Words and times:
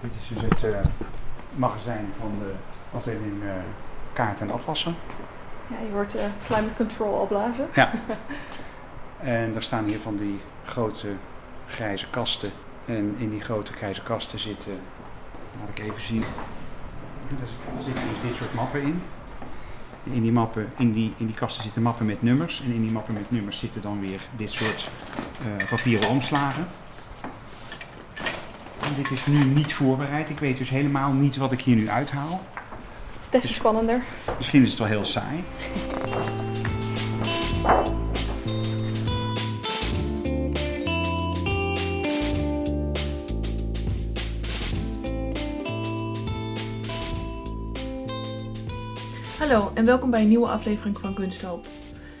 dit 0.00 0.10
is 0.20 0.28
dus 0.28 0.42
het 0.42 0.64
eh, 0.64 0.80
magazijn 1.54 2.12
van 2.20 2.32
de 2.38 2.52
afdeling 2.96 3.42
uh, 3.42 3.50
kaarten 4.12 4.48
en 4.48 4.54
atlassen. 4.54 4.96
Ja, 5.66 5.76
je 5.88 5.92
hoort 5.92 6.14
uh, 6.14 6.22
climate 6.44 6.74
control 6.74 7.18
al 7.18 7.26
blazen. 7.26 7.68
Ja. 7.74 7.90
en 9.20 9.52
daar 9.52 9.62
staan 9.62 9.84
hier 9.84 9.98
van 9.98 10.16
die 10.16 10.40
grote 10.64 11.08
grijze 11.66 12.06
kasten. 12.10 12.50
En 12.84 13.14
in 13.18 13.30
die 13.30 13.40
grote 13.40 13.72
grijze 13.72 14.02
kasten 14.02 14.38
zitten, 14.38 14.78
laat 15.60 15.68
ik 15.68 15.78
even 15.78 16.02
zien, 16.02 16.22
er 17.30 17.84
zitten 17.84 18.02
dus 18.02 18.28
dit 18.28 18.36
soort 18.36 18.54
mappen 18.54 18.82
in. 18.82 19.02
In 20.02 20.22
die, 20.22 20.32
mappen, 20.32 20.72
in, 20.76 20.92
die, 20.92 21.12
in 21.16 21.26
die 21.26 21.34
kasten 21.34 21.62
zitten 21.62 21.82
mappen 21.82 22.06
met 22.06 22.22
nummers. 22.22 22.62
En 22.64 22.72
in 22.72 22.80
die 22.80 22.92
mappen 22.92 23.14
met 23.14 23.30
nummers 23.30 23.58
zitten 23.58 23.82
dan 23.82 24.00
weer 24.00 24.20
dit 24.36 24.52
soort 24.52 24.90
uh, 25.40 25.68
papieren 25.68 26.08
omslagen. 26.08 26.66
Dit 28.94 29.10
is 29.10 29.26
nu 29.26 29.44
niet 29.44 29.74
voorbereid. 29.74 30.28
Ik 30.28 30.38
weet 30.38 30.56
dus 30.56 30.70
helemaal 30.70 31.12
niet 31.12 31.36
wat 31.36 31.52
ik 31.52 31.60
hier 31.60 31.76
nu 31.76 31.88
uithaal. 31.88 32.40
Des 33.30 33.40
te 33.40 33.46
dus 33.46 33.56
spannender. 33.56 34.02
Misschien 34.36 34.62
is 34.62 34.68
het 34.68 34.78
wel 34.78 34.88
heel 34.88 35.04
saai. 35.04 35.44
Hallo 49.38 49.70
en 49.74 49.84
welkom 49.84 50.10
bij 50.10 50.20
een 50.20 50.28
nieuwe 50.28 50.48
aflevering 50.48 50.98
van 50.98 51.14
Kunsthoop. 51.14 51.66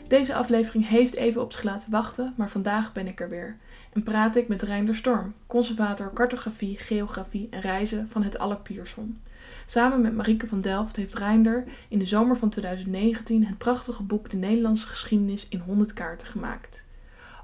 Deze 0.08 0.34
aflevering 0.34 0.88
heeft 0.88 1.14
even 1.14 1.42
op 1.42 1.52
zich 1.52 1.62
laten 1.62 1.90
wachten, 1.90 2.34
maar 2.36 2.50
vandaag 2.50 2.92
ben 2.92 3.06
ik 3.06 3.20
er 3.20 3.28
weer. 3.28 3.56
En 3.96 4.02
praat 4.02 4.36
ik 4.36 4.48
met 4.48 4.62
Reinder 4.62 4.94
Storm, 4.96 5.34
conservator 5.46 6.12
cartografie, 6.12 6.78
geografie 6.78 7.48
en 7.50 7.60
reizen 7.60 8.08
van 8.08 8.22
het 8.22 8.38
Allak 8.38 8.62
Pierson. 8.62 9.22
Samen 9.66 10.00
met 10.00 10.14
Marieke 10.14 10.46
van 10.46 10.60
Delft 10.60 10.96
heeft 10.96 11.14
Reinder 11.14 11.64
in 11.88 11.98
de 11.98 12.04
zomer 12.04 12.36
van 12.36 12.48
2019 12.48 13.46
het 13.46 13.58
prachtige 13.58 14.02
boek 14.02 14.30
De 14.30 14.36
Nederlandse 14.36 14.86
geschiedenis 14.86 15.46
in 15.48 15.58
100 15.58 15.92
kaarten 15.92 16.28
gemaakt. 16.28 16.86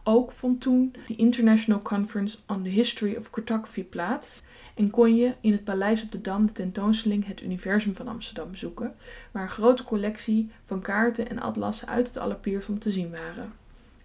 Ook 0.05 0.33
vond 0.33 0.61
toen 0.61 0.95
de 1.07 1.17
International 1.17 1.83
Conference 1.83 2.39
on 2.47 2.63
the 2.63 2.69
History 2.69 3.17
of 3.17 3.31
Cartography 3.31 3.85
plaats 3.85 4.43
en 4.75 4.91
kon 4.91 5.17
je 5.17 5.35
in 5.41 5.53
het 5.53 5.65
Paleis 5.65 6.03
op 6.03 6.13
de 6.13 6.21
Dam 6.21 6.47
de 6.47 6.53
tentoonstelling 6.53 7.27
Het 7.27 7.43
Universum 7.43 7.97
van 7.97 8.09
Amsterdam 8.09 8.51
bezoeken, 8.51 8.95
waar 9.31 9.43
een 9.43 9.49
grote 9.49 9.85
collectie 9.85 10.51
van 10.65 10.81
kaarten 10.81 11.29
en 11.29 11.39
atlassen 11.39 11.89
uit 11.89 12.07
het 12.07 12.17
Allerpierson 12.17 12.79
te 12.79 12.91
zien 12.91 13.11
waren. 13.11 13.62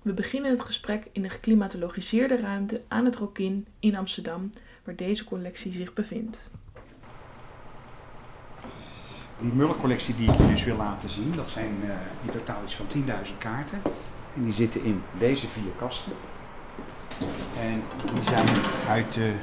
We 0.07 0.13
beginnen 0.13 0.51
het 0.51 0.61
gesprek 0.61 1.07
in 1.11 1.21
de 1.21 1.29
geklimatologiseerde 1.29 2.37
ruimte 2.37 2.81
aan 2.87 3.05
het 3.05 3.15
Rokin 3.15 3.67
in 3.79 3.95
Amsterdam, 3.95 4.51
waar 4.83 4.95
deze 4.95 5.23
collectie 5.23 5.73
zich 5.73 5.93
bevindt. 5.93 6.49
Die 9.39 9.51
Muller-collectie 9.51 10.15
die 10.15 10.31
ik 10.31 10.37
je 10.37 10.47
dus 10.47 10.63
wil 10.63 10.75
laten 10.75 11.09
zien, 11.09 11.31
dat 11.35 11.49
zijn 11.49 11.73
uh, 11.83 11.89
in 12.25 12.31
totaal 12.31 12.63
iets 12.63 12.75
van 12.75 12.85
10.000 12.95 13.37
kaarten. 13.37 13.79
En 14.35 14.43
die 14.43 14.53
zitten 14.53 14.83
in 14.83 15.01
deze 15.17 15.47
vier 15.47 15.71
kasten. 15.77 16.13
En 17.59 17.83
die 18.13 18.23
zijn 18.29 18.47
uit 18.87 19.13
de 19.13 19.33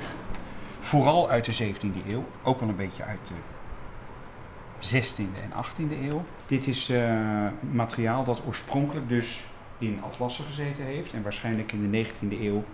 Vooral 0.80 1.30
uit 1.30 1.44
de 1.44 1.74
17e 1.74 2.08
eeuw, 2.08 2.24
ook 2.42 2.60
wel 2.60 2.68
een 2.68 2.76
beetje 2.76 3.04
uit 3.04 3.20
de 3.28 4.98
16e 4.98 5.42
en 5.42 5.64
18e 5.64 6.02
eeuw. 6.02 6.24
Dit 6.46 6.66
is 6.66 6.90
uh, 6.90 7.48
materiaal 7.72 8.24
dat 8.24 8.42
oorspronkelijk 8.46 9.08
dus 9.08 9.44
in 9.78 9.98
atlassen 10.02 10.44
gezeten 10.44 10.84
heeft 10.84 11.12
en 11.12 11.22
waarschijnlijk 11.22 11.72
in 11.72 11.90
de 11.90 12.04
19e 12.04 12.40
eeuw 12.40 12.64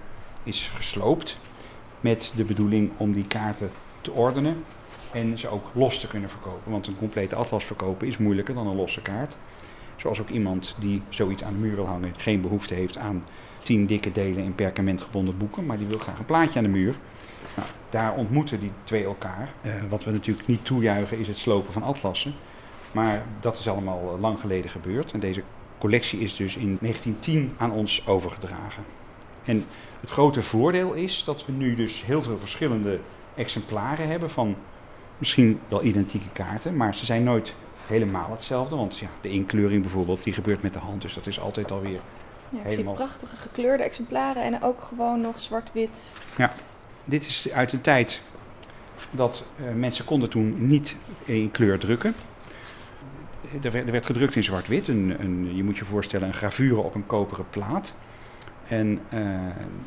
is 0.43 0.71
gesloopt 0.75 1.39
met 2.01 2.33
de 2.35 2.45
bedoeling 2.45 2.91
om 2.97 3.13
die 3.13 3.27
kaarten 3.27 3.71
te 4.01 4.13
ordenen 4.13 4.65
en 5.13 5.39
ze 5.39 5.49
ook 5.49 5.71
los 5.73 6.01
te 6.01 6.09
kunnen 6.09 6.31
verkopen. 6.31 6.71
Want 6.71 6.87
een 6.87 6.99
complete 6.99 7.35
atlas 7.35 7.65
verkopen 7.65 8.07
is 8.07 8.19
moeilijker 8.19 8.55
dan 8.55 8.67
een 8.67 8.77
losse 8.77 9.03
kaart. 9.03 9.37
Zoals 9.97 10.21
ook 10.21 10.29
iemand 10.29 10.77
die 10.79 11.03
zoiets 11.09 11.45
aan 11.45 11.53
de 11.53 11.59
muur 11.59 11.75
wil 11.75 11.87
hangen 11.87 12.15
geen 12.17 12.41
behoefte 12.41 12.75
heeft 12.75 12.99
aan 12.99 13.25
tien 13.63 13.87
dikke 13.87 14.13
delen 14.13 14.45
in 14.45 14.55
perkament 14.55 15.01
gebonden 15.01 15.39
boeken, 15.39 15.67
maar 15.67 15.79
die 15.79 15.87
wil 15.87 15.99
graag 15.99 16.19
een 16.19 16.25
plaatje 16.25 16.59
aan 16.59 16.65
de 16.65 16.71
muur. 16.71 16.95
Nou, 17.57 17.69
daar 17.91 18.15
ontmoeten 18.15 18.61
die 18.61 18.71
twee 18.85 19.05
elkaar. 19.05 19.49
Uh, 19.63 19.73
wat 19.89 20.05
we 20.05 20.11
natuurlijk 20.11 20.47
niet 20.47 20.65
toejuichen 20.65 21.19
is 21.19 21.29
het 21.29 21.37
slopen 21.37 21.73
van 21.73 21.83
atlassen. 21.83 22.35
Maar 22.93 23.23
dat 23.41 23.59
is 23.59 23.69
allemaal 23.69 24.19
lang 24.21 24.41
geleden 24.41 24.71
gebeurd. 24.71 25.13
En 25.13 25.21
deze 25.21 25.43
collectie 25.81 26.21
is 26.21 26.37
dus 26.37 26.57
in 26.57 26.79
1910 26.81 27.55
aan 27.57 27.71
ons 27.71 28.07
overgedragen. 28.07 28.85
En 29.45 29.67
het 30.01 30.11
grote 30.11 30.43
voordeel 30.43 30.93
is 30.93 31.25
dat 31.25 31.47
we 31.47 31.53
nu 31.53 31.75
dus 31.75 32.05
heel 32.05 32.23
veel 32.23 32.39
verschillende 32.39 32.99
exemplaren 33.35 34.09
hebben 34.09 34.31
van 34.31 34.57
misschien 35.19 35.61
wel 35.69 35.85
identieke 35.85 36.29
kaarten, 36.33 36.77
maar 36.77 36.95
ze 36.95 37.05
zijn 37.05 37.23
nooit 37.23 37.55
helemaal 37.87 38.31
hetzelfde. 38.31 38.77
Want 38.77 38.99
ja, 38.99 39.09
de 39.21 39.29
inkleuring 39.29 39.83
bijvoorbeeld, 39.83 40.25
die 40.25 40.33
gebeurt 40.33 40.63
met 40.63 40.73
de 40.73 40.79
hand, 40.79 41.03
dus 41.03 41.15
dat 41.15 41.27
is 41.27 41.41
altijd 41.41 41.71
alweer 41.71 42.01
ja, 42.51 42.59
ik 42.59 42.65
helemaal... 42.65 42.97
zie 42.97 43.05
prachtige 43.05 43.37
gekleurde 43.37 43.83
exemplaren 43.83 44.43
en 44.43 44.63
ook 44.63 44.83
gewoon 44.83 45.21
nog 45.21 45.41
zwart-wit. 45.41 46.13
Ja, 46.37 46.53
dit 47.05 47.27
is 47.27 47.51
uit 47.53 47.73
een 47.73 47.81
tijd 47.81 48.23
dat 49.11 49.45
uh, 49.57 49.73
mensen 49.75 50.05
konden 50.05 50.31
toen 50.31 50.67
niet 50.67 50.97
in 51.25 51.51
kleur 51.51 51.79
drukken. 51.79 52.15
Er 53.63 53.71
werd, 53.71 53.89
er 53.89 54.05
gedrukt 54.05 54.37
in 54.37 54.43
zwart-wit. 54.43 54.89
Een, 54.89 55.17
een, 55.19 55.57
je 55.57 55.65
moet 55.65 55.77
je 55.77 55.85
voorstellen 55.85 56.29
een 56.29 56.35
gravure 56.35 56.81
op 56.81 56.95
een 56.95 57.07
koperen 57.07 57.47
plaat. 57.51 57.95
En 58.69 59.01
uh, 59.15 59.29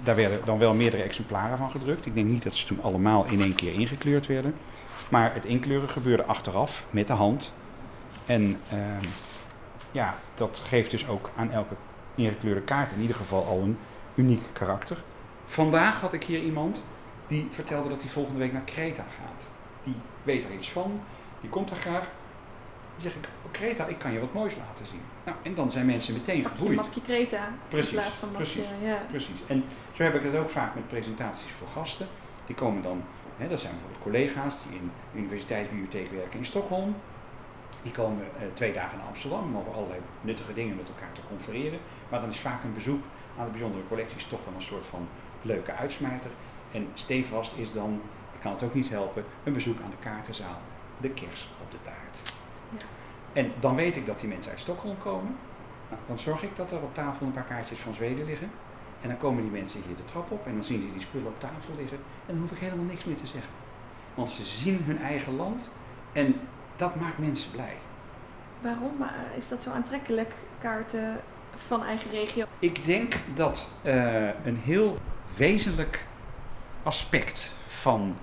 daar 0.03 0.15
werden 0.15 0.39
dan 0.45 0.57
wel 0.57 0.73
meerdere 0.73 1.03
exemplaren 1.03 1.57
van 1.57 1.71
gedrukt. 1.71 2.05
Ik 2.05 2.13
denk 2.13 2.27
niet 2.27 2.43
dat 2.43 2.53
ze 2.53 2.65
toen 2.65 2.81
allemaal 2.81 3.25
in 3.25 3.41
één 3.41 3.55
keer 3.55 3.73
ingekleurd 3.73 4.27
werden. 4.27 4.53
Maar 5.09 5.33
het 5.33 5.45
inkleuren 5.45 5.89
gebeurde 5.89 6.23
achteraf 6.23 6.85
met 6.89 7.07
de 7.07 7.13
hand. 7.13 7.53
En 8.25 8.41
uh, 8.43 8.79
ja, 9.91 10.15
dat 10.35 10.61
geeft 10.67 10.91
dus 10.91 11.07
ook 11.07 11.29
aan 11.35 11.51
elke 11.51 11.75
ingekleurde 12.15 12.61
kaart 12.61 12.91
in 12.91 13.01
ieder 13.01 13.15
geval 13.15 13.45
al 13.45 13.61
een 13.61 13.77
uniek 14.15 14.43
karakter. 14.53 14.97
Vandaag 15.45 15.99
had 16.01 16.13
ik 16.13 16.23
hier 16.23 16.39
iemand 16.39 16.83
die 17.27 17.47
vertelde 17.51 17.89
dat 17.89 18.01
hij 18.01 18.11
volgende 18.11 18.39
week 18.39 18.53
naar 18.53 18.61
Kreta 18.61 19.03
gaat. 19.03 19.49
Die 19.83 19.95
weet 20.23 20.45
er 20.45 20.53
iets 20.53 20.71
van, 20.71 21.01
die 21.41 21.49
komt 21.49 21.69
er 21.69 21.75
graag. 21.75 22.07
Dan 22.93 23.01
zeg 23.01 23.15
ik, 23.15 23.25
oh, 23.45 23.51
Kreta, 23.51 23.85
ik 23.85 23.97
kan 23.97 24.11
je 24.11 24.19
wat 24.19 24.33
moois 24.33 24.55
laten 24.55 24.85
zien. 24.85 25.01
Nou, 25.25 25.37
en 25.41 25.55
dan 25.55 25.71
zijn 25.71 25.85
mensen 25.85 26.13
meteen 26.13 26.45
geboeid. 26.45 26.75
Mag 26.75 26.93
je 26.93 27.01
Kreta 27.01 27.53
precies, 27.67 27.91
in 27.91 27.99
plaats 27.99 28.15
van 28.15 28.31
precies, 28.31 28.65
ja. 28.81 28.97
Precies. 29.07 29.39
En 29.47 29.63
zo 29.93 30.03
heb 30.03 30.15
ik 30.15 30.23
het 30.23 30.35
ook 30.35 30.49
vaak 30.49 30.75
met 30.75 30.87
presentaties 30.87 31.51
voor 31.51 31.67
gasten. 31.67 32.07
Die 32.45 32.55
komen 32.55 32.81
dan, 32.81 33.03
hè, 33.37 33.47
dat 33.47 33.59
zijn 33.59 33.71
bijvoorbeeld 33.71 34.03
collega's 34.03 34.63
die 34.63 34.79
in 34.79 34.91
de 35.11 35.17
universiteitsbibliotheek 35.17 36.11
werken 36.11 36.39
in 36.39 36.45
Stockholm. 36.45 36.95
Die 37.81 37.91
komen 37.91 38.25
eh, 38.37 38.45
twee 38.53 38.73
dagen 38.73 38.97
naar 38.97 39.07
Amsterdam 39.07 39.43
om 39.43 39.57
over 39.57 39.73
allerlei 39.73 39.99
nuttige 40.21 40.53
dingen 40.53 40.75
met 40.75 40.87
elkaar 40.87 41.11
te 41.11 41.21
confereren. 41.29 41.79
Maar 42.09 42.21
dan 42.21 42.29
is 42.29 42.39
vaak 42.39 42.63
een 42.63 42.73
bezoek 42.73 43.03
aan 43.37 43.45
de 43.45 43.51
bijzondere 43.51 43.83
collecties 43.87 44.23
toch 44.25 44.45
wel 44.45 44.53
een 44.55 44.61
soort 44.61 44.85
van 44.85 45.07
leuke 45.41 45.73
uitsmijter. 45.73 46.31
En 46.71 46.87
stevast 46.93 47.53
is 47.57 47.71
dan, 47.71 48.01
ik 48.33 48.39
kan 48.39 48.51
het 48.51 48.63
ook 48.63 48.73
niet 48.73 48.89
helpen, 48.89 49.25
een 49.43 49.53
bezoek 49.53 49.77
aan 49.83 49.89
de 49.89 50.09
kaartenzaal, 50.09 50.61
de 50.97 51.09
kers 51.09 51.49
op 51.61 51.71
de 51.71 51.81
taart. 51.81 52.33
En 53.33 53.51
dan 53.59 53.75
weet 53.75 53.95
ik 53.95 54.05
dat 54.05 54.19
die 54.19 54.29
mensen 54.29 54.51
uit 54.51 54.59
Stockholm 54.59 54.97
komen. 54.97 55.35
Nou, 55.89 56.01
dan 56.07 56.19
zorg 56.19 56.43
ik 56.43 56.55
dat 56.55 56.71
er 56.71 56.81
op 56.81 56.95
tafel 56.95 57.25
een 57.25 57.31
paar 57.31 57.43
kaartjes 57.43 57.79
van 57.79 57.93
Zweden 57.93 58.25
liggen. 58.25 58.51
En 59.01 59.09
dan 59.09 59.17
komen 59.17 59.41
die 59.41 59.51
mensen 59.51 59.81
hier 59.87 59.95
de 59.95 60.05
trap 60.05 60.31
op 60.31 60.45
en 60.45 60.53
dan 60.53 60.63
zien 60.63 60.81
ze 60.81 60.91
die 60.91 61.01
spullen 61.01 61.27
op 61.27 61.39
tafel 61.39 61.73
liggen. 61.77 61.97
En 61.97 62.33
dan 62.33 62.37
hoef 62.37 62.51
ik 62.51 62.57
helemaal 62.57 62.85
niks 62.85 63.03
meer 63.03 63.15
te 63.15 63.27
zeggen. 63.27 63.51
Want 64.15 64.29
ze 64.29 64.43
zien 64.43 64.83
hun 64.83 64.97
eigen 65.01 65.35
land 65.35 65.71
en 66.11 66.39
dat 66.75 66.95
maakt 66.95 67.17
mensen 67.17 67.51
blij. 67.51 67.75
Waarom 68.61 69.01
eh, 69.01 69.37
is 69.37 69.47
dat 69.47 69.61
zo 69.61 69.71
aantrekkelijk, 69.71 70.33
kaarten 70.59 71.21
van 71.55 71.83
eigen 71.83 72.11
regio? 72.11 72.45
Ik 72.59 72.85
denk 72.85 73.15
dat 73.35 73.69
uh, 73.83 74.45
een 74.45 74.57
heel 74.57 74.97
wezenlijk 75.37 76.05
aspect 76.83 77.53
van 77.65 78.15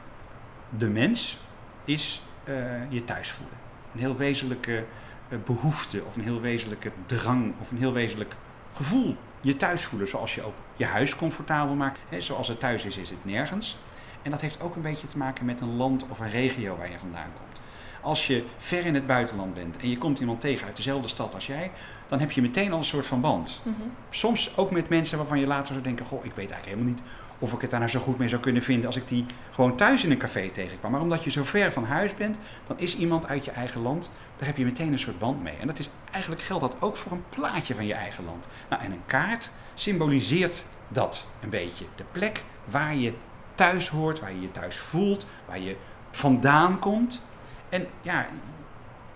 de 0.68 0.88
mens 0.88 1.38
is 1.84 2.22
uh, 2.44 2.90
je 2.90 3.04
thuis 3.04 3.30
voelen. 3.30 3.56
Een 3.92 4.00
heel 4.00 4.16
wezenlijke 4.16 4.84
uh, 5.28 5.38
behoefte 5.44 6.02
of 6.06 6.16
een 6.16 6.22
heel 6.22 6.40
wezenlijke 6.40 6.90
drang 7.06 7.52
of 7.60 7.70
een 7.70 7.78
heel 7.78 7.92
wezenlijk 7.92 8.34
gevoel. 8.72 9.16
Je 9.40 9.56
thuis 9.56 9.84
voelen 9.84 10.08
zoals 10.08 10.34
je 10.34 10.42
ook 10.42 10.54
je 10.76 10.84
huis 10.84 11.16
comfortabel 11.16 11.74
maakt. 11.74 11.98
He, 12.08 12.20
zoals 12.20 12.48
het 12.48 12.60
thuis 12.60 12.84
is, 12.84 12.96
is 12.96 13.10
het 13.10 13.24
nergens. 13.24 13.78
En 14.22 14.30
dat 14.30 14.40
heeft 14.40 14.60
ook 14.60 14.76
een 14.76 14.82
beetje 14.82 15.06
te 15.06 15.18
maken 15.18 15.44
met 15.44 15.60
een 15.60 15.76
land 15.76 16.06
of 16.08 16.20
een 16.20 16.30
regio 16.30 16.76
waar 16.76 16.90
je 16.90 16.98
vandaan 16.98 17.30
komt. 17.36 17.60
Als 18.00 18.26
je 18.26 18.44
ver 18.58 18.86
in 18.86 18.94
het 18.94 19.06
buitenland 19.06 19.54
bent 19.54 19.76
en 19.76 19.88
je 19.88 19.98
komt 19.98 20.18
iemand 20.18 20.40
tegen 20.40 20.66
uit 20.66 20.76
dezelfde 20.76 21.08
stad 21.08 21.34
als 21.34 21.46
jij, 21.46 21.70
dan 22.08 22.18
heb 22.20 22.30
je 22.30 22.42
meteen 22.42 22.72
al 22.72 22.78
een 22.78 22.84
soort 22.84 23.06
van 23.06 23.20
band. 23.20 23.60
Mm 23.64 23.74
-hmm. 23.78 23.92
Soms 24.10 24.56
ook 24.56 24.70
met 24.70 24.88
mensen 24.88 25.18
waarvan 25.18 25.40
je 25.40 25.46
later 25.46 25.72
zou 25.72 25.82
denken: 25.82 26.06
Goh, 26.06 26.24
ik 26.24 26.32
weet 26.34 26.50
eigenlijk 26.50 26.66
helemaal 26.66 26.92
niet 26.92 27.02
of 27.40 27.52
ik 27.52 27.60
het 27.60 27.70
daar 27.70 27.80
nou 27.80 27.92
zo 27.92 28.00
goed 28.00 28.18
mee 28.18 28.28
zou 28.28 28.40
kunnen 28.40 28.62
vinden 28.62 28.86
als 28.86 28.96
ik 28.96 29.08
die 29.08 29.26
gewoon 29.50 29.76
thuis 29.76 30.04
in 30.04 30.10
een 30.10 30.18
café 30.18 30.48
tegenkwam. 30.48 30.90
Maar 30.90 31.00
omdat 31.00 31.24
je 31.24 31.30
zo 31.30 31.44
ver 31.44 31.72
van 31.72 31.84
huis 31.84 32.14
bent, 32.14 32.38
dan 32.66 32.78
is 32.78 32.96
iemand 32.96 33.26
uit 33.26 33.44
je 33.44 33.50
eigen 33.50 33.80
land, 33.80 34.10
daar 34.36 34.46
heb 34.46 34.56
je 34.56 34.64
meteen 34.64 34.92
een 34.92 34.98
soort 34.98 35.18
band 35.18 35.42
mee. 35.42 35.56
En 35.60 35.66
dat 35.66 35.78
is, 35.78 35.90
eigenlijk 36.10 36.42
geldt 36.42 36.62
dat 36.62 36.76
ook 36.80 36.96
voor 36.96 37.12
een 37.12 37.24
plaatje 37.28 37.74
van 37.74 37.86
je 37.86 37.94
eigen 37.94 38.24
land. 38.24 38.48
Nou, 38.70 38.82
en 38.82 38.92
een 38.92 39.02
kaart 39.06 39.50
symboliseert 39.74 40.64
dat 40.88 41.26
een 41.40 41.50
beetje. 41.50 41.84
De 41.96 42.04
plek 42.12 42.44
waar 42.64 42.94
je 42.94 43.12
thuis 43.54 43.88
hoort, 43.88 44.20
waar 44.20 44.32
je 44.32 44.40
je 44.40 44.52
thuis 44.52 44.76
voelt, 44.76 45.26
waar 45.46 45.60
je 45.60 45.76
vandaan 46.10 46.78
komt. 46.78 47.26
En 47.68 47.86
ja, 48.02 48.26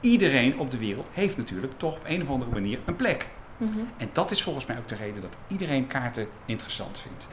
iedereen 0.01 0.59
op 0.59 0.71
de 0.71 0.79
wereld 0.79 1.09
heeft 1.13 1.37
natuurlijk 1.37 1.73
toch 1.79 1.97
op 1.97 2.05
een 2.05 2.23
of 2.23 2.29
andere 2.29 2.51
manier 2.51 2.79
een 2.85 2.97
plek. 2.97 3.27
Mhm. 3.57 3.79
En 3.97 4.11
dat 4.13 4.31
is 4.31 4.43
volgens 4.43 4.67
mij 4.67 4.79
ook 4.79 4.89
de 4.89 4.95
reden 4.95 5.23
dat 5.23 5.37
iedereen 5.49 5.87
kaarten 5.87 6.29
interessant 6.45 7.01
vindt. 7.01 7.27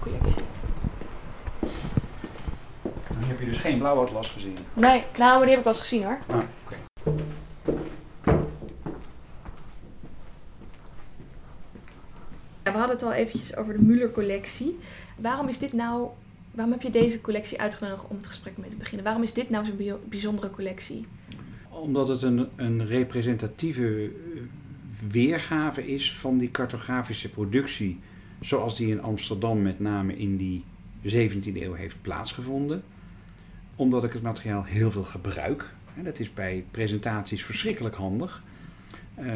Collectie. 0.00 0.42
Nu 3.20 3.24
heb 3.26 3.40
je 3.40 3.44
dus 3.44 3.58
geen 3.58 3.78
blauwe 3.78 4.00
atlas 4.00 4.30
gezien. 4.30 4.56
Nee, 4.74 5.04
nou, 5.18 5.36
maar 5.36 5.40
die 5.40 5.48
heb 5.48 5.58
ik 5.58 5.64
wel 5.64 5.72
eens 5.72 5.82
gezien 5.82 6.04
hoor. 6.04 6.18
Ah, 6.26 6.36
oké. 6.36 6.76
Ja, 12.64 12.72
we 12.72 12.78
hadden 12.78 12.96
het 12.96 13.02
al 13.02 13.12
eventjes 13.12 13.56
over 13.56 13.72
de 13.72 13.82
Muller-collectie. 13.82 14.78
Waarom 15.16 15.48
is 15.48 15.58
dit 15.58 15.72
nou... 15.72 16.08
Waarom 16.50 16.72
heb 16.72 16.82
je 16.82 16.90
deze 16.90 17.20
collectie 17.20 17.60
uitgenodigd 17.60 18.04
om 18.08 18.16
het 18.16 18.26
gesprek 18.26 18.56
mee 18.56 18.70
te 18.70 18.76
beginnen? 18.76 19.04
Waarom 19.04 19.22
is 19.22 19.32
dit 19.32 19.50
nou 19.50 19.66
zo'n 19.66 19.98
bijzondere 20.08 20.50
collectie? 20.50 21.06
Omdat 21.68 22.08
het 22.08 22.22
een, 22.22 22.48
een 22.56 22.86
representatieve 22.86 24.02
eh, 24.04 24.40
weergave 25.10 25.86
is 25.86 26.16
van 26.16 26.38
die 26.38 26.50
cartografische 26.50 27.30
productie. 27.30 28.00
Zoals 28.40 28.76
die 28.76 28.88
in 28.90 29.02
Amsterdam 29.02 29.62
met 29.62 29.80
name 29.80 30.16
in 30.16 30.36
die 30.36 30.64
17e 31.04 31.62
eeuw 31.62 31.72
heeft 31.72 31.96
plaatsgevonden. 32.02 32.82
Omdat 33.76 34.04
ik 34.04 34.12
het 34.12 34.22
materiaal 34.22 34.64
heel 34.64 34.90
veel 34.90 35.04
gebruik. 35.04 35.74
En 35.96 36.04
dat 36.04 36.18
is 36.18 36.34
bij 36.34 36.64
presentaties 36.70 37.44
verschrikkelijk 37.44 37.94
handig. 37.94 38.42
Eh, 39.14 39.26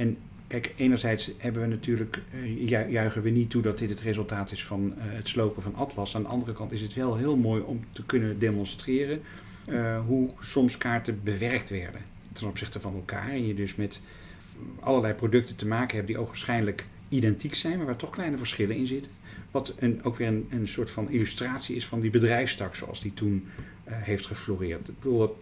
en 0.00 0.16
kijk, 0.46 0.74
enerzijds 0.76 1.30
hebben 1.38 1.62
we 1.62 1.68
natuurlijk, 1.68 2.22
eh, 2.32 2.68
ju- 2.68 2.90
juichen 2.90 3.22
we 3.22 3.30
niet 3.30 3.50
toe 3.50 3.62
dat 3.62 3.78
dit 3.78 3.90
het 3.90 4.00
resultaat 4.00 4.50
is 4.52 4.64
van 4.64 4.94
eh, 4.98 5.04
het 5.06 5.28
slopen 5.28 5.62
van 5.62 5.74
Atlas. 5.74 6.16
Aan 6.16 6.22
de 6.22 6.28
andere 6.28 6.52
kant 6.52 6.72
is 6.72 6.80
het 6.80 6.94
wel 6.94 7.16
heel 7.16 7.36
mooi 7.36 7.62
om 7.62 7.84
te 7.92 8.04
kunnen 8.04 8.38
demonstreren 8.38 9.20
hoe 10.06 10.30
soms 10.40 10.78
kaarten 10.78 11.20
bewerkt 11.24 11.70
werden 11.70 12.00
ten 12.32 12.46
opzichte 12.46 12.80
van 12.80 12.94
elkaar. 12.94 13.28
En 13.28 13.46
je 13.46 13.54
dus 13.54 13.74
met 13.74 14.00
allerlei 14.80 15.14
producten 15.14 15.56
te 15.56 15.66
maken 15.66 15.96
hebt 15.96 16.08
die 16.08 16.18
ogenschijnlijk 16.18 16.86
identiek 17.08 17.54
zijn, 17.54 17.76
maar 17.76 17.86
waar 17.86 17.96
toch 17.96 18.10
kleine 18.10 18.36
verschillen 18.36 18.76
in 18.76 18.86
zitten. 18.86 19.12
Wat 19.50 19.74
een, 19.78 20.00
ook 20.04 20.16
weer 20.16 20.28
een, 20.28 20.46
een 20.50 20.68
soort 20.68 20.90
van 20.90 21.10
illustratie 21.10 21.76
is 21.76 21.86
van 21.86 22.00
die 22.00 22.10
bedrijfstak 22.10 22.74
zoals 22.74 23.00
die 23.00 23.14
toen 23.14 23.46
eh, 23.84 23.94
heeft 23.96 24.26
gefloreerd. 24.26 24.88
Ik 24.88 25.00
bedoel, 25.00 25.38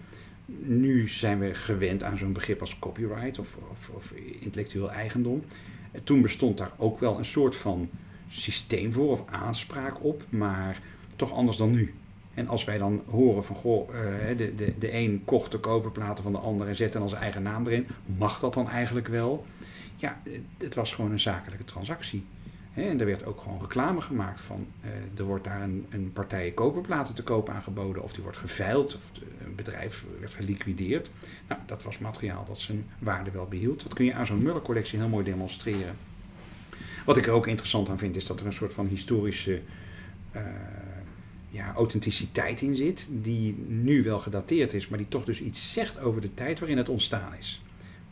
nu 0.62 1.08
zijn 1.08 1.38
we 1.38 1.54
gewend 1.54 2.02
aan 2.02 2.18
zo'n 2.18 2.32
begrip 2.32 2.60
als 2.60 2.78
copyright 2.78 3.38
of, 3.38 3.58
of, 3.70 3.88
of 3.88 4.12
intellectueel 4.40 4.90
eigendom. 4.90 5.44
En 5.92 6.04
toen 6.04 6.22
bestond 6.22 6.58
daar 6.58 6.72
ook 6.76 6.98
wel 6.98 7.18
een 7.18 7.24
soort 7.24 7.56
van 7.56 7.88
systeem 8.28 8.92
voor 8.92 9.10
of 9.10 9.24
aanspraak 9.26 10.04
op, 10.04 10.24
maar 10.28 10.80
toch 11.16 11.32
anders 11.32 11.56
dan 11.56 11.70
nu. 11.70 11.94
En 12.34 12.48
als 12.48 12.64
wij 12.64 12.78
dan 12.78 13.02
horen 13.06 13.44
van, 13.44 13.56
goh, 13.56 13.88
eh, 13.94 14.36
de, 14.36 14.54
de, 14.54 14.78
de 14.78 14.92
een 14.92 15.22
kocht 15.24 15.52
de 15.52 15.58
koperplaten 15.58 16.22
van 16.22 16.32
de 16.32 16.38
ander 16.38 16.68
en 16.68 16.76
zet 16.76 16.92
dan 16.92 17.08
zijn 17.08 17.22
eigen 17.22 17.42
naam 17.42 17.66
erin, 17.66 17.86
mag 18.18 18.40
dat 18.40 18.54
dan 18.54 18.68
eigenlijk 18.68 19.08
wel? 19.08 19.44
Ja, 19.96 20.20
het 20.58 20.74
was 20.74 20.92
gewoon 20.92 21.10
een 21.10 21.20
zakelijke 21.20 21.64
transactie. 21.64 22.24
En 22.74 23.00
er 23.00 23.06
werd 23.06 23.24
ook 23.24 23.40
gewoon 23.40 23.60
reclame 23.60 24.00
gemaakt 24.00 24.40
van, 24.40 24.66
eh, 24.80 24.90
er 25.16 25.24
wordt 25.24 25.44
daar 25.44 25.62
een, 25.62 25.86
een 25.90 26.12
partij 26.12 26.50
koperplaten 26.50 27.14
te 27.14 27.22
koop 27.22 27.48
aangeboden, 27.48 28.02
of 28.02 28.12
die 28.12 28.22
wordt 28.22 28.38
geveild, 28.38 28.96
of 28.96 29.10
een 29.44 29.54
bedrijf 29.54 30.04
werd 30.20 30.34
geliquideerd. 30.34 31.10
Nou, 31.48 31.60
dat 31.66 31.82
was 31.82 31.98
materiaal 31.98 32.44
dat 32.44 32.58
zijn 32.58 32.86
waarde 32.98 33.30
wel 33.30 33.46
behield. 33.46 33.82
Dat 33.82 33.94
kun 33.94 34.04
je 34.04 34.14
aan 34.14 34.26
zo'n 34.26 34.42
Muller-collectie 34.42 34.98
heel 34.98 35.08
mooi 35.08 35.24
demonstreren. 35.24 35.96
Wat 37.04 37.16
ik 37.16 37.26
er 37.26 37.32
ook 37.32 37.46
interessant 37.46 37.88
aan 37.88 37.98
vind, 37.98 38.16
is 38.16 38.26
dat 38.26 38.40
er 38.40 38.46
een 38.46 38.52
soort 38.52 38.72
van 38.72 38.86
historische 38.86 39.60
eh, 40.30 40.42
ja, 41.48 41.72
authenticiteit 41.74 42.60
in 42.60 42.76
zit, 42.76 43.08
die 43.10 43.54
nu 43.66 44.02
wel 44.02 44.18
gedateerd 44.18 44.72
is, 44.72 44.88
maar 44.88 44.98
die 44.98 45.08
toch 45.08 45.24
dus 45.24 45.40
iets 45.40 45.72
zegt 45.72 45.98
over 45.98 46.20
de 46.20 46.34
tijd 46.34 46.58
waarin 46.58 46.78
het 46.78 46.88
ontstaan 46.88 47.34
is. 47.38 47.62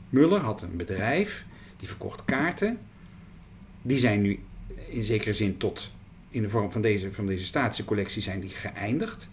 Muller 0.09 0.41
had 0.41 0.63
een 0.63 0.77
bedrijf, 0.77 1.45
die 1.85 1.93
verkocht 1.93 2.25
kaarten. 2.25 2.79
Die 3.83 3.99
zijn 3.99 4.23
nu 4.23 4.39
in 4.89 5.03
zekere 5.03 5.35
zin 5.35 5.57
tot, 5.57 5.93
in 6.31 6.43
de 6.43 6.49
vorm 6.49 6.71
van 6.71 6.83
deze, 6.83 7.13
van 7.13 7.27
deze 7.27 7.45
statische 7.45 7.85
collectie, 7.85 8.23
zijn 8.23 8.41
die 8.41 8.51
geëindigd. 8.51 9.29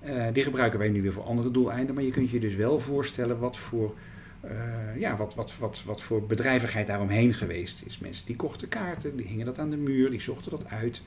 Eh, 0.00 0.26
die 0.32 0.42
gebruiken 0.42 0.78
wij 0.78 0.88
nu 0.88 1.02
weer 1.02 1.12
voor 1.12 1.24
andere 1.24 1.50
doeleinden, 1.50 1.94
maar 1.94 2.04
je 2.04 2.10
kunt 2.10 2.30
je 2.30 2.40
dus 2.40 2.54
wel 2.54 2.80
voorstellen 2.80 3.38
wat 3.38 3.56
voor, 3.56 3.94
eh, 4.40 4.52
ja, 4.98 5.16
wat, 5.16 5.34
wat, 5.34 5.56
wat, 5.58 5.82
wat 5.86 6.02
voor 6.02 6.26
bedrijvigheid 6.26 6.86
daaromheen 6.86 7.34
geweest 7.34 7.82
is. 7.86 7.98
Mensen 7.98 8.26
die 8.26 8.36
kochten 8.36 8.68
kaarten, 8.68 9.16
die 9.16 9.26
hingen 9.26 9.46
dat 9.46 9.58
aan 9.58 9.70
de 9.70 9.76
muur, 9.76 10.10
die 10.10 10.20
zochten 10.20 10.50
dat 10.50 10.66
uit. 10.66 11.02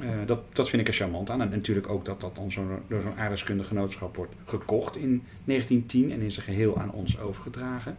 Eh, 0.00 0.08
dat, 0.26 0.42
dat 0.52 0.68
vind 0.68 0.82
ik 0.82 0.88
er 0.88 0.94
charmant 0.94 1.30
aan. 1.30 1.40
En 1.40 1.48
natuurlijk 1.50 1.88
ook 1.88 2.04
dat 2.04 2.20
dat 2.20 2.36
dan 2.36 2.52
zo, 2.52 2.82
door 2.88 3.00
zo'n 3.00 3.16
aardrijkskundig 3.16 3.66
genootschap 3.68 4.16
wordt 4.16 4.34
gekocht 4.44 4.96
in 4.96 5.22
1910 5.44 6.12
en 6.12 6.20
in 6.20 6.30
zijn 6.30 6.44
geheel 6.44 6.78
aan 6.78 6.92
ons 6.92 7.18
overgedragen. 7.18 7.96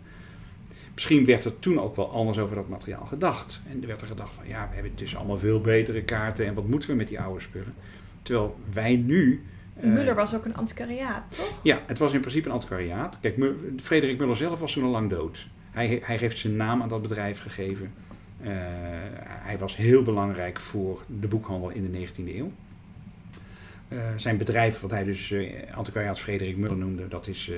Misschien 0.93 1.25
werd 1.25 1.45
er 1.45 1.59
toen 1.59 1.79
ook 1.79 1.95
wel 1.95 2.11
anders 2.11 2.37
over 2.37 2.55
dat 2.55 2.67
materiaal 2.69 3.05
gedacht. 3.05 3.61
En 3.71 3.81
er 3.81 3.87
werd 3.87 4.01
er 4.01 4.07
gedacht 4.07 4.33
van 4.33 4.47
ja, 4.47 4.67
we 4.69 4.73
hebben 4.73 4.91
dus 4.95 5.15
allemaal 5.15 5.37
veel 5.39 5.61
betere 5.61 6.01
kaarten 6.03 6.45
en 6.45 6.53
wat 6.53 6.67
moeten 6.67 6.89
we 6.89 6.95
met 6.95 7.07
die 7.07 7.19
oude 7.19 7.41
spullen? 7.41 7.73
Terwijl 8.21 8.57
wij 8.73 8.95
nu. 8.95 9.45
eh, 9.79 9.89
Muller 9.89 10.15
was 10.15 10.35
ook 10.35 10.45
een 10.45 10.55
antiquariaat, 10.55 11.23
toch? 11.35 11.59
ja, 11.63 11.81
het 11.85 11.97
was 11.97 12.13
in 12.13 12.19
principe 12.19 12.47
een 12.47 12.53
antiquariaat. 12.53 13.17
Kijk, 13.21 13.35
Frederik 13.81 14.17
Muller 14.17 14.35
zelf 14.35 14.59
was 14.59 14.71
toen 14.73 14.83
al 14.83 14.89
lang 14.89 15.09
dood. 15.09 15.47
Hij, 15.71 15.99
hij 16.03 16.17
heeft 16.17 16.37
zijn 16.37 16.55
naam 16.55 16.81
aan 16.81 16.89
dat 16.89 17.01
bedrijf 17.01 17.39
gegeven. 17.41 17.93
Eh, 18.41 18.49
hij 19.25 19.57
was 19.57 19.75
heel 19.75 20.03
belangrijk 20.03 20.59
voor 20.59 21.03
de 21.19 21.27
boekhandel 21.27 21.69
in 21.69 21.91
de 21.91 22.07
19e 22.07 22.35
eeuw. 22.35 22.51
Eh, 23.87 23.97
zijn 24.15 24.37
bedrijf, 24.37 24.79
wat 24.79 24.91
hij 24.91 25.03
dus 25.03 25.33
antiquariaat 25.73 26.19
Frederik 26.19 26.57
Muller 26.57 26.77
noemde, 26.77 27.07
dat 27.07 27.27
is, 27.27 27.51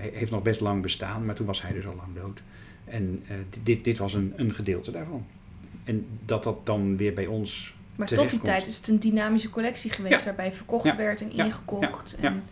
heeft 0.00 0.30
nog 0.30 0.42
best 0.42 0.60
lang 0.60 0.82
bestaan, 0.82 1.24
maar 1.24 1.34
toen 1.34 1.46
was 1.46 1.62
hij 1.62 1.72
dus 1.72 1.86
al 1.86 1.94
lang 1.96 2.14
dood. 2.14 2.42
En 2.84 3.22
eh, 3.28 3.36
dit, 3.62 3.84
dit 3.84 3.98
was 3.98 4.14
een, 4.14 4.32
een 4.36 4.54
gedeelte 4.54 4.90
daarvan. 4.90 5.26
En 5.84 6.06
dat 6.24 6.44
dat 6.44 6.66
dan 6.66 6.96
weer 6.96 7.12
bij 7.12 7.26
ons 7.26 7.74
Maar 7.96 8.06
tot 8.06 8.30
die 8.30 8.40
tijd 8.40 8.66
is 8.66 8.76
het 8.76 8.88
een 8.88 8.98
dynamische 8.98 9.50
collectie 9.50 9.90
geweest 9.90 10.18
Ja. 10.18 10.24
waarbij 10.24 10.52
verkocht 10.52 10.84
Ja. 10.84 10.96
werd 10.96 11.20
en 11.20 11.30
Ja. 11.32 11.44
ingekocht. 11.44 12.16
Ja. 12.20 12.28
En... 12.28 12.42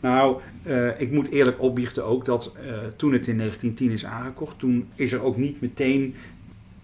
Nou, 0.00 0.40
eh, 0.62 1.00
ik 1.00 1.10
moet 1.12 1.30
eerlijk 1.30 1.60
opbiechten 1.60 2.04
ook 2.04 2.24
dat 2.24 2.52
eh, 2.54 2.72
toen 2.96 3.12
het 3.12 3.26
in 3.26 3.36
1910 3.36 3.90
is 3.90 4.04
aangekocht, 4.04 4.58
toen 4.58 4.88
is 4.94 5.12
er 5.12 5.22
ook 5.22 5.36
niet 5.36 5.60
meteen 5.60 6.14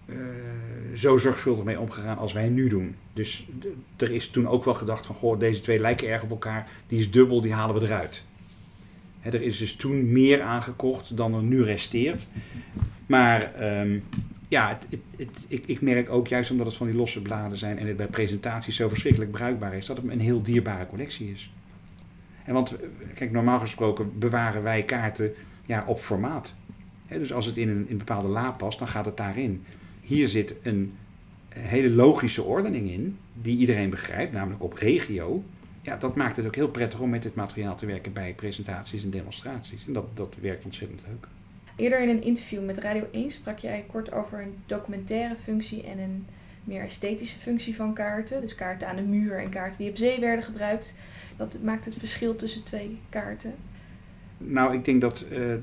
eh, 0.05 0.15
zo 0.95 1.17
zorgvuldig 1.17 1.63
mee 1.65 1.79
omgegaan 1.79 2.17
als 2.17 2.33
wij 2.33 2.49
nu 2.49 2.67
doen. 2.69 2.95
Dus 3.13 3.47
er 3.97 4.11
is 4.11 4.29
toen 4.29 4.47
ook 4.47 4.63
wel 4.63 4.73
gedacht 4.73 5.05
van, 5.05 5.15
goh, 5.15 5.39
deze 5.39 5.59
twee 5.59 5.79
lijken 5.79 6.07
erg 6.07 6.23
op 6.23 6.29
elkaar, 6.29 6.67
die 6.87 6.99
is 6.99 7.11
dubbel, 7.11 7.41
die 7.41 7.53
halen 7.53 7.75
we 7.75 7.85
eruit. 7.85 8.23
Er 9.33 9.41
is 9.41 9.57
dus 9.57 9.75
toen 9.75 10.11
meer 10.11 10.41
aangekocht 10.41 11.17
dan 11.17 11.33
er 11.33 11.43
nu 11.43 11.63
resteert. 11.63 12.27
Maar 13.05 13.53
ehm, 13.53 13.99
ja, 14.47 14.67
het, 14.89 14.99
het, 15.17 15.45
ik, 15.47 15.63
ik 15.65 15.81
merk 15.81 16.09
ook 16.09 16.27
juist 16.27 16.51
omdat 16.51 16.65
het 16.65 16.75
van 16.75 16.87
die 16.87 16.95
losse 16.95 17.21
bladen 17.21 17.57
zijn 17.57 17.77
en 17.77 17.87
het 17.87 17.97
bij 17.97 18.07
presentaties 18.07 18.75
zo 18.75 18.89
verschrikkelijk 18.89 19.31
bruikbaar 19.31 19.75
is, 19.75 19.85
dat 19.85 19.97
het 19.97 20.09
een 20.09 20.19
heel 20.19 20.41
dierbare 20.41 20.87
collectie 20.87 21.31
is. 21.31 21.51
En 22.43 22.53
want, 22.53 22.71
eh, 22.71 22.87
kijk, 23.15 23.31
normaal 23.31 23.59
gesproken 23.59 24.19
bewaren 24.19 24.63
wij 24.63 24.83
kaarten 24.83 25.33
ja, 25.65 25.83
op 25.87 25.99
formaat. 25.99 26.55
Dus 27.07 27.33
als 27.33 27.45
het 27.45 27.57
in 27.57 27.69
een, 27.69 27.85
in 27.85 27.91
een 27.91 27.97
bepaalde 27.97 28.27
la 28.27 28.51
past, 28.51 28.79
dan 28.79 28.87
gaat 28.87 29.05
het 29.05 29.17
daarin. 29.17 29.63
Hier 30.01 30.27
zit 30.27 30.55
een 30.61 30.93
hele 31.49 31.89
logische 31.89 32.43
ordening 32.43 32.89
in, 32.89 33.17
die 33.33 33.57
iedereen 33.57 33.89
begrijpt, 33.89 34.33
namelijk 34.33 34.63
op 34.63 34.73
regio. 34.73 35.43
Ja, 35.85 35.95
dat 35.95 36.15
maakt 36.15 36.37
het 36.37 36.45
ook 36.45 36.55
heel 36.55 36.69
prettig 36.69 36.99
om 36.99 37.09
met 37.09 37.23
dit 37.23 37.35
materiaal 37.35 37.75
te 37.75 37.85
werken 37.85 38.13
bij 38.13 38.33
presentaties 38.33 39.03
en 39.03 39.09
demonstraties. 39.09 39.85
En 39.87 39.93
dat, 39.93 40.05
dat 40.13 40.35
werkt 40.41 40.65
ontzettend 40.65 41.01
leuk. 41.07 41.27
Eerder 41.75 42.01
in 42.01 42.09
een 42.09 42.23
interview 42.23 42.65
met 42.65 42.77
Radio 42.77 43.07
1 43.11 43.31
sprak 43.31 43.57
jij 43.57 43.85
kort 43.91 44.11
over 44.11 44.41
een 44.41 44.55
documentaire 44.65 45.35
functie 45.35 45.83
en 45.83 45.99
een 45.99 46.25
meer 46.63 46.83
esthetische 46.83 47.39
functie 47.39 47.75
van 47.75 47.93
kaarten. 47.93 48.41
Dus 48.41 48.55
kaarten 48.55 48.87
aan 48.87 48.95
de 48.95 49.01
muur 49.01 49.39
en 49.39 49.49
kaarten 49.49 49.77
die 49.77 49.89
op 49.89 49.97
zee 49.97 50.19
werden 50.19 50.45
gebruikt. 50.45 50.93
Dat 51.37 51.57
maakt 51.63 51.85
het 51.85 51.97
verschil 51.97 52.35
tussen 52.35 52.63
twee 52.63 52.99
kaarten. 53.09 53.53
Nou, 54.37 54.73
ik 54.73 54.85
denk 54.85 55.01
dat 55.01 55.21
eh, 55.31 55.53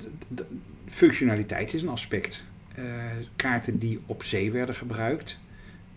functionaliteit 0.86 1.74
is 1.74 1.82
een 1.82 1.88
aspect. 1.88 2.44
Eh, 2.74 2.84
kaarten 3.36 3.78
die 3.78 3.98
op 4.06 4.22
zee 4.22 4.52
werden 4.52 4.74
gebruikt, 4.74 5.38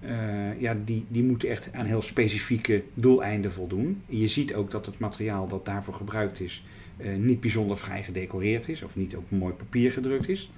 eh, 0.07 0.61
ja, 0.61 0.75
die, 0.85 1.05
die 1.07 1.23
moeten 1.23 1.49
echt 1.49 1.69
aan 1.73 1.85
heel 1.85 2.01
specifieke 2.01 2.83
doeleinden 2.93 3.51
voldoen. 3.51 4.03
Je 4.05 4.27
ziet 4.27 4.53
ook 4.53 4.71
dat 4.71 4.85
het 4.85 4.99
materiaal 4.99 5.47
dat 5.47 5.65
daarvoor 5.65 5.93
gebruikt 5.93 6.39
is, 6.39 6.63
eh, 6.97 7.15
niet 7.15 7.39
bijzonder 7.39 7.77
vrij 7.77 8.03
gedecoreerd 8.03 8.69
is 8.69 8.83
of 8.83 8.95
niet 8.95 9.15
op 9.15 9.31
mooi 9.31 9.53
papier 9.53 9.91
gedrukt 9.91 10.29
is. 10.29 10.51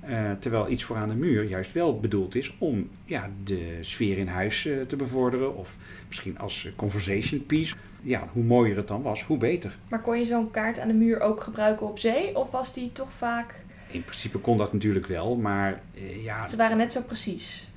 Eh, 0.00 0.30
terwijl 0.38 0.70
iets 0.70 0.84
voor 0.84 0.96
aan 0.96 1.08
de 1.08 1.14
muur 1.14 1.44
juist 1.44 1.72
wel 1.72 2.00
bedoeld 2.00 2.34
is 2.34 2.54
om 2.58 2.88
ja, 3.04 3.30
de 3.44 3.78
sfeer 3.80 4.18
in 4.18 4.26
huis 4.26 4.68
te 4.86 4.96
bevorderen. 4.96 5.56
Of 5.56 5.76
misschien 6.08 6.38
als 6.38 6.68
conversation 6.76 7.46
piece. 7.46 7.74
Ja, 8.02 8.28
hoe 8.32 8.44
mooier 8.44 8.76
het 8.76 8.88
dan 8.88 9.02
was, 9.02 9.22
hoe 9.22 9.38
beter. 9.38 9.76
Maar 9.88 10.00
kon 10.00 10.18
je 10.18 10.24
zo'n 10.24 10.50
kaart 10.50 10.78
aan 10.78 10.88
de 10.88 10.94
muur 10.94 11.20
ook 11.20 11.42
gebruiken 11.42 11.86
op 11.86 11.98
zee? 11.98 12.36
Of 12.36 12.50
was 12.50 12.74
die 12.74 12.92
toch 12.92 13.12
vaak... 13.12 13.54
In 13.88 14.04
principe 14.04 14.38
kon 14.38 14.56
dat 14.58 14.72
natuurlijk 14.72 15.06
wel, 15.06 15.36
maar 15.36 15.82
ja, 16.22 16.48
Ze 16.48 16.56
waren 16.56 16.76
net 16.76 16.92
zo 16.92 17.00
precies. 17.00 17.70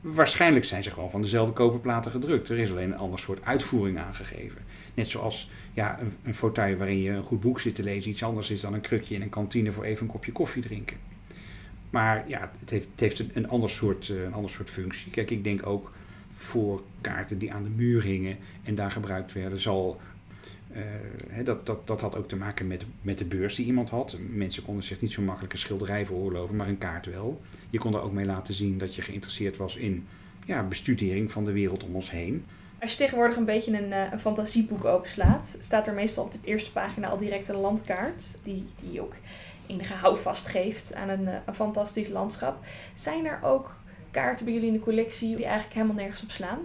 Waarschijnlijk 0.00 0.64
zijn 0.64 0.82
ze 0.82 0.90
gewoon 0.90 1.10
van 1.10 1.22
dezelfde 1.22 1.52
koperplaten 1.52 2.10
gedrukt. 2.10 2.48
Er 2.48 2.58
is 2.58 2.70
alleen 2.70 2.92
een 2.92 2.98
ander 2.98 3.18
soort 3.18 3.44
uitvoering 3.44 3.98
aangegeven. 3.98 4.62
Net 4.94 5.08
zoals 5.08 5.50
ja, 5.72 6.00
een, 6.00 6.12
een 6.22 6.34
fauteuil 6.34 6.76
waarin 6.76 7.02
je 7.02 7.10
een 7.10 7.22
goed 7.22 7.40
boek 7.40 7.60
zit 7.60 7.74
te 7.74 7.82
lezen 7.82 8.10
iets 8.10 8.22
anders 8.22 8.50
is 8.50 8.60
dan 8.60 8.74
een 8.74 8.80
krukje 8.80 9.14
in 9.14 9.22
een 9.22 9.28
kantine 9.28 9.72
voor 9.72 9.84
even 9.84 10.06
een 10.06 10.12
kopje 10.12 10.32
koffie 10.32 10.62
drinken. 10.62 10.96
Maar 11.90 12.24
ja, 12.28 12.50
het 12.60 12.70
heeft, 12.70 12.86
het 12.90 13.00
heeft 13.00 13.18
een, 13.18 13.30
een, 13.34 13.48
ander 13.48 13.70
soort, 13.70 14.08
een 14.08 14.32
ander 14.32 14.50
soort 14.50 14.70
functie. 14.70 15.10
Kijk, 15.10 15.30
ik 15.30 15.44
denk 15.44 15.66
ook 15.66 15.92
voor 16.34 16.82
kaarten 17.00 17.38
die 17.38 17.52
aan 17.52 17.62
de 17.62 17.68
muur 17.68 18.02
hingen 18.02 18.36
en 18.62 18.74
daar 18.74 18.90
gebruikt 18.90 19.32
werden, 19.32 19.60
zal 19.60 20.00
uh, 20.72 21.44
dat, 21.44 21.66
dat, 21.66 21.86
dat 21.86 22.00
had 22.00 22.16
ook 22.16 22.28
te 22.28 22.36
maken 22.36 22.66
met, 22.66 22.84
met 23.02 23.18
de 23.18 23.24
beurs 23.24 23.54
die 23.54 23.66
iemand 23.66 23.90
had. 23.90 24.16
Mensen 24.30 24.64
konden 24.64 24.84
zich 24.84 25.00
niet 25.00 25.12
zo 25.12 25.22
makkelijk 25.22 25.52
een 25.52 25.58
schilderij 25.58 26.06
veroorloven, 26.06 26.56
maar 26.56 26.68
een 26.68 26.78
kaart 26.78 27.06
wel. 27.06 27.40
Je 27.70 27.78
kon 27.78 27.94
er 27.94 28.02
ook 28.02 28.12
mee 28.12 28.26
laten 28.26 28.54
zien 28.54 28.78
dat 28.78 28.94
je 28.94 29.02
geïnteresseerd 29.02 29.56
was 29.56 29.76
in 29.76 30.06
ja, 30.46 30.62
bestudering 30.62 31.32
van 31.32 31.44
de 31.44 31.52
wereld 31.52 31.84
om 31.84 31.94
ons 31.94 32.10
heen. 32.10 32.44
Als 32.80 32.92
je 32.92 32.98
tegenwoordig 32.98 33.36
een 33.36 33.44
beetje 33.44 33.82
een, 33.82 33.92
een 34.12 34.20
fantasieboek 34.20 34.84
openslaat, 34.84 35.56
staat 35.60 35.86
er 35.86 35.94
meestal 35.94 36.24
op 36.24 36.32
de 36.32 36.38
eerste 36.42 36.72
pagina 36.72 37.08
al 37.08 37.18
direct 37.18 37.48
een 37.48 37.56
landkaart, 37.56 38.24
die, 38.42 38.66
die 38.80 39.00
ook 39.00 39.14
enige 39.66 39.94
houvast 39.94 40.46
geeft 40.46 40.94
aan 40.94 41.08
een, 41.08 41.28
een 41.46 41.54
fantastisch 41.54 42.08
landschap. 42.08 42.64
Zijn 42.94 43.26
er 43.26 43.38
ook 43.42 43.76
kaarten 44.10 44.44
bij 44.44 44.54
jullie 44.54 44.68
in 44.68 44.74
de 44.74 44.80
collectie 44.80 45.36
die 45.36 45.44
eigenlijk 45.44 45.74
helemaal 45.74 45.96
nergens 45.96 46.22
op 46.22 46.30
slaan? 46.30 46.58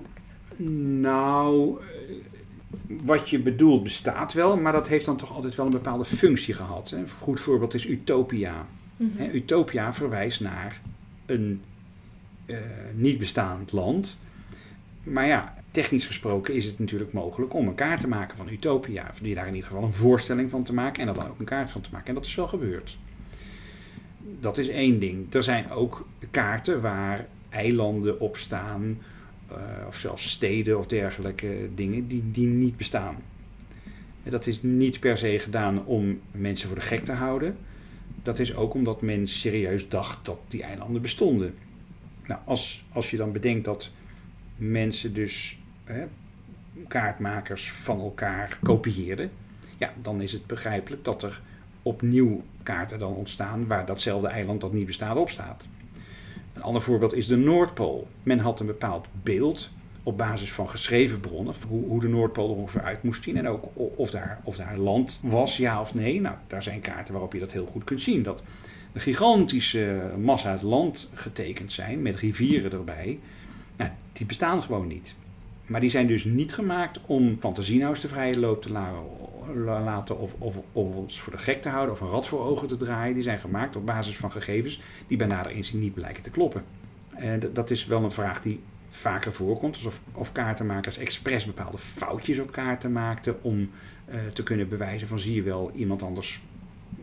Nou, 1.02 1.80
wat 3.04 3.30
je 3.30 3.40
bedoelt 3.40 3.84
bestaat 3.84 4.34
wel, 4.34 4.58
maar 4.58 4.72
dat 4.72 4.88
heeft 4.88 5.06
dan 5.06 5.18
toch 5.18 5.34
altijd 5.34 5.56
wel 5.56 5.66
een 5.66 5.72
bepaalde 5.72 6.06
functie 6.06 6.54
gehad. 6.54 6.92
Een 6.92 7.10
goed 7.10 7.40
voorbeeld 7.40 7.74
is 7.74 7.88
Utopia. 7.88 8.66
Mm 8.98 9.12
Utopia 9.34 9.94
verwijst 9.94 10.40
naar 10.40 10.82
een 11.26 11.62
uh, 12.46 12.58
niet 12.94 13.18
bestaand 13.18 13.72
land. 13.72 14.18
Maar 15.04 15.28
ja, 15.28 15.54
technisch 15.72 16.06
gesproken 16.06 16.54
is 16.54 16.66
het 16.66 16.80
natuurlijk 16.80 17.14
mogelijk 17.14 17.54
om 17.54 17.68
een 17.68 17.76
kaart 17.76 18.00
te 18.00 18.08
maken 18.08 18.38
van 18.38 18.50
Utopia. 18.50 19.12
Die 19.22 19.36
daar 19.36 19.48
in 19.48 19.56
ieder 19.56 19.70
geval 19.70 19.84
een 19.84 19.94
voorstelling 19.94 20.50
van 20.50 20.64
te 20.64 20.74
maken 20.74 21.02
en 21.02 21.08
er 21.08 21.14
dan 21.14 21.30
ook 21.30 21.40
een 21.40 21.46
kaart 21.46 21.70
van 21.70 21.82
te 21.82 21.90
maken. 21.92 22.08
En 22.08 22.14
dat 22.14 22.26
is 22.26 22.36
wel 22.36 22.48
gebeurd. 22.48 22.98
Dat 24.40 24.58
is 24.58 24.68
één 24.68 25.00
ding. 25.00 25.34
Er 25.34 25.44
zijn 25.44 25.72
ook 25.72 26.08
kaarten 26.32 26.82
waar 26.82 27.28
eilanden 27.50 28.20
op 28.20 28.38
staan, 28.38 28.98
of 29.88 29.98
zelfs 29.98 30.30
steden 30.30 30.80
of 30.80 30.88
dergelijke 30.88 31.70
dingen, 31.76 32.08
die, 32.08 32.32
die 32.32 32.48
niet 32.48 32.78
bestaan. 32.78 33.16
En 34.24 34.32
dat 34.32 34.48
is 34.48 34.62
niet 34.62 35.00
per 35.00 35.18
se 35.18 35.40
gedaan 35.40 35.86
om 35.86 36.20
mensen 36.32 36.68
voor 36.68 36.78
de 36.78 36.86
gek 36.86 37.06
te 37.06 37.12
houden. 37.12 37.58
Dat 38.24 38.40
is 38.40 38.56
ook 38.56 38.74
omdat 38.74 39.02
men 39.02 39.28
serieus 39.28 39.90
dacht 39.90 40.26
dat 40.26 40.40
die 40.48 40.64
eilanden 40.64 41.02
bestonden. 41.02 41.56
Nou, 42.28 42.40
als, 42.46 42.84
als 42.92 43.12
je 43.12 43.18
dan 43.18 43.32
bedenkt 43.32 43.66
dat 43.66 43.92
mensen 44.56 45.14
dus 45.14 45.60
hè, 45.84 46.06
kaartmakers 46.88 47.72
van 47.72 48.00
elkaar 48.00 48.58
kopieerden, 48.62 49.32
ja, 49.78 49.94
dan 50.02 50.22
is 50.22 50.32
het 50.32 50.48
begrijpelijk 50.48 51.04
dat 51.04 51.24
er 51.24 51.42
opnieuw 51.82 52.44
kaarten 52.64 53.00
dan 53.00 53.14
ontstaan 53.14 53.68
waar 53.68 53.86
datzelfde 53.86 54.28
eiland 54.28 54.62
dat 54.62 54.74
niet 54.74 54.86
bestaat 54.86 55.18
op 55.18 55.30
staat. 55.30 55.68
Een 56.54 56.62
ander 56.62 56.82
voorbeeld 56.82 57.14
is 57.14 57.28
de 57.28 57.36
Noordpool. 57.36 58.08
Men 58.24 58.40
had 58.40 58.60
een 58.60 58.66
bepaald 58.66 59.06
beeld 59.24 59.70
op 60.04 60.18
basis 60.18 60.52
van 60.52 60.70
geschreven 60.70 61.20
bronnen, 61.20 61.54
hoe, 61.68 61.88
hoe 61.88 62.02
de 62.02 62.08
Noordpool 62.08 62.50
er 62.50 62.56
ongeveer 62.56 62.82
uit 62.82 63.04
moest 63.04 63.24
zien 63.24 63.38
en 63.38 63.48
ook 63.48 63.70
of 63.76 64.10
daar, 64.10 64.42
of 64.44 64.56
daar 64.56 64.78
land 64.78 65.20
was, 65.24 65.58
ja 65.58 65.82
of 65.82 65.94
nee. 65.94 66.22
Nou, 66.22 66.36
daar 66.48 66.64
zijn 66.64 66.82
kaarten 66.82 67.14
waarop 67.14 67.34
je 67.34 67.40
dat 67.40 67.52
heel 67.52 67.66
goed 67.66 67.84
kunt 67.84 68.02
zien. 68.02 68.24
Dat 68.24 68.44
een 68.94 69.02
gigantische 69.02 70.12
massa 70.20 70.52
het 70.52 70.62
land 70.62 71.10
getekend 71.14 71.72
zijn 71.72 72.02
met 72.02 72.16
rivieren 72.16 72.72
erbij. 72.72 73.20
Nou, 73.78 73.92
die 74.14 74.26
bestaan 74.26 74.62
gewoon 74.62 74.88
niet. 74.88 75.16
Maar 75.66 75.82
die 75.82 75.90
zijn 75.90 76.08
dus 76.08 76.24
niet 76.24 76.54
gemaakt 76.54 77.00
om 77.06 77.38
fantasienauws 77.40 78.00
de 78.00 78.08
vrije 78.08 78.40
loop 78.40 78.62
te 78.62 78.72
laten 78.72 79.23
of, 80.18 80.34
of, 80.38 80.62
of, 80.72 80.96
ons 80.96 81.22
voor 81.22 81.34
de 81.34 81.40
gek 81.40 81.62
te 81.62 81.70
houden 81.70 81.94
of 81.94 82.02
een 82.02 82.08
rat 82.08 82.28
voor 82.28 82.46
ogen 82.46 82.68
te 82.68 82.78
draaien. 82.78 83.14
Die 83.14 83.24
zijn 83.24 83.40
gemaakt 83.40 83.76
op 83.76 83.86
basis 83.86 84.18
van 84.18 84.32
gegevens 84.32 84.82
die 85.08 85.18
bij 85.18 85.28
nader 85.28 85.52
inzien 85.52 85.80
niet 85.80 85.94
blijken 85.94 86.24
te 86.24 86.30
kloppen. 86.30 86.64
En 87.10 87.40
dat 87.54 87.70
is 87.70 87.86
wel 87.86 88.04
een 88.04 88.12
vraag 88.12 88.42
die 88.42 88.60
vaker 88.90 89.34
voorkomt. 89.34 89.76
Alsof 89.76 90.02
of 90.14 90.32
kaartenmakers 90.32 90.98
expres 90.98 91.46
bepaalde 91.46 91.78
foutjes 91.78 92.40
op 92.40 92.52
kaarten 92.52 92.92
maakten 92.92 93.44
om 93.44 93.60
uh, 93.60 94.16
te 94.34 94.44
kunnen 94.44 94.70
bewijzen 94.70 95.08
van 95.08 95.20
zie 95.20 95.36
je 95.36 95.42
wel, 95.42 95.72
iemand 95.74 96.04
anders 96.04 96.42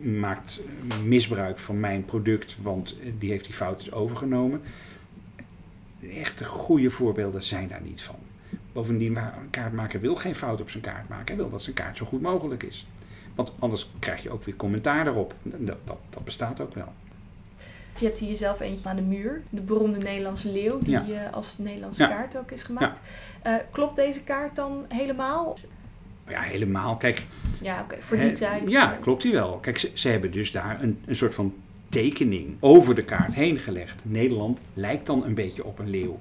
maakt 0.01 0.61
misbruik 1.03 1.59
van 1.59 1.79
mijn 1.79 2.05
product, 2.05 2.57
want 2.61 2.97
die 3.19 3.29
heeft 3.29 3.45
die 3.45 3.53
fouten 3.53 3.93
overgenomen. 3.93 4.61
Echte 6.09 6.45
goede 6.45 6.91
voorbeelden 6.91 7.43
zijn 7.43 7.67
daar 7.67 7.81
niet 7.81 8.01
van. 8.01 8.30
Bovendien, 8.71 9.17
een 9.17 9.49
kaartmaker 9.49 9.99
wil 9.99 10.15
geen 10.15 10.35
fout 10.35 10.61
op 10.61 10.69
zijn 10.69 10.83
kaart 10.83 11.09
maken. 11.09 11.25
Hij 11.25 11.35
wil 11.35 11.49
dat 11.49 11.61
zijn 11.61 11.75
kaart 11.75 11.97
zo 11.97 12.05
goed 12.05 12.21
mogelijk 12.21 12.63
is. 12.63 12.87
Want 13.35 13.53
anders 13.59 13.89
krijg 13.99 14.23
je 14.23 14.29
ook 14.29 14.43
weer 14.43 14.55
commentaar 14.55 15.07
erop. 15.07 15.33
Dat, 15.43 15.77
dat, 15.85 15.97
dat 16.09 16.23
bestaat 16.23 16.61
ook 16.61 16.73
wel. 16.73 16.93
Je 17.99 18.05
hebt 18.05 18.17
hier 18.17 18.35
zelf 18.35 18.59
eentje 18.59 18.89
aan 18.89 18.95
de 18.95 19.01
muur. 19.01 19.41
De 19.49 19.61
beroemde 19.61 19.97
Nederlandse 19.97 20.51
leeuw, 20.51 20.79
die 20.79 20.91
ja. 20.91 21.05
uh, 21.07 21.33
als 21.33 21.57
Nederlandse 21.57 22.01
ja. 22.01 22.07
kaart 22.09 22.37
ook 22.37 22.51
is 22.51 22.63
gemaakt. 22.63 22.99
Ja. 23.43 23.57
Uh, 23.57 23.63
klopt 23.71 23.95
deze 23.95 24.23
kaart 24.23 24.55
dan 24.55 24.85
helemaal? 24.87 25.57
Ja, 26.27 26.41
helemaal. 26.41 26.97
Kijk. 26.97 27.25
Ja, 27.61 27.73
oké. 27.73 27.83
Okay. 27.83 28.01
Voor 28.01 28.17
die 28.17 28.33
tijd. 28.33 28.71
Ja, 28.71 28.97
klopt 29.01 29.21
die 29.21 29.31
wel. 29.31 29.57
Kijk, 29.57 29.77
ze, 29.77 29.91
ze 29.93 30.09
hebben 30.09 30.31
dus 30.31 30.51
daar 30.51 30.81
een, 30.81 31.01
een 31.05 31.15
soort 31.15 31.33
van 31.33 31.53
tekening 31.89 32.55
over 32.59 32.95
de 32.95 33.03
kaart 33.03 33.33
heen 33.33 33.57
gelegd. 33.57 34.01
Nederland 34.03 34.59
lijkt 34.73 35.05
dan 35.05 35.25
een 35.25 35.33
beetje 35.33 35.65
op 35.65 35.79
een 35.79 35.89
leeuw. 35.89 36.19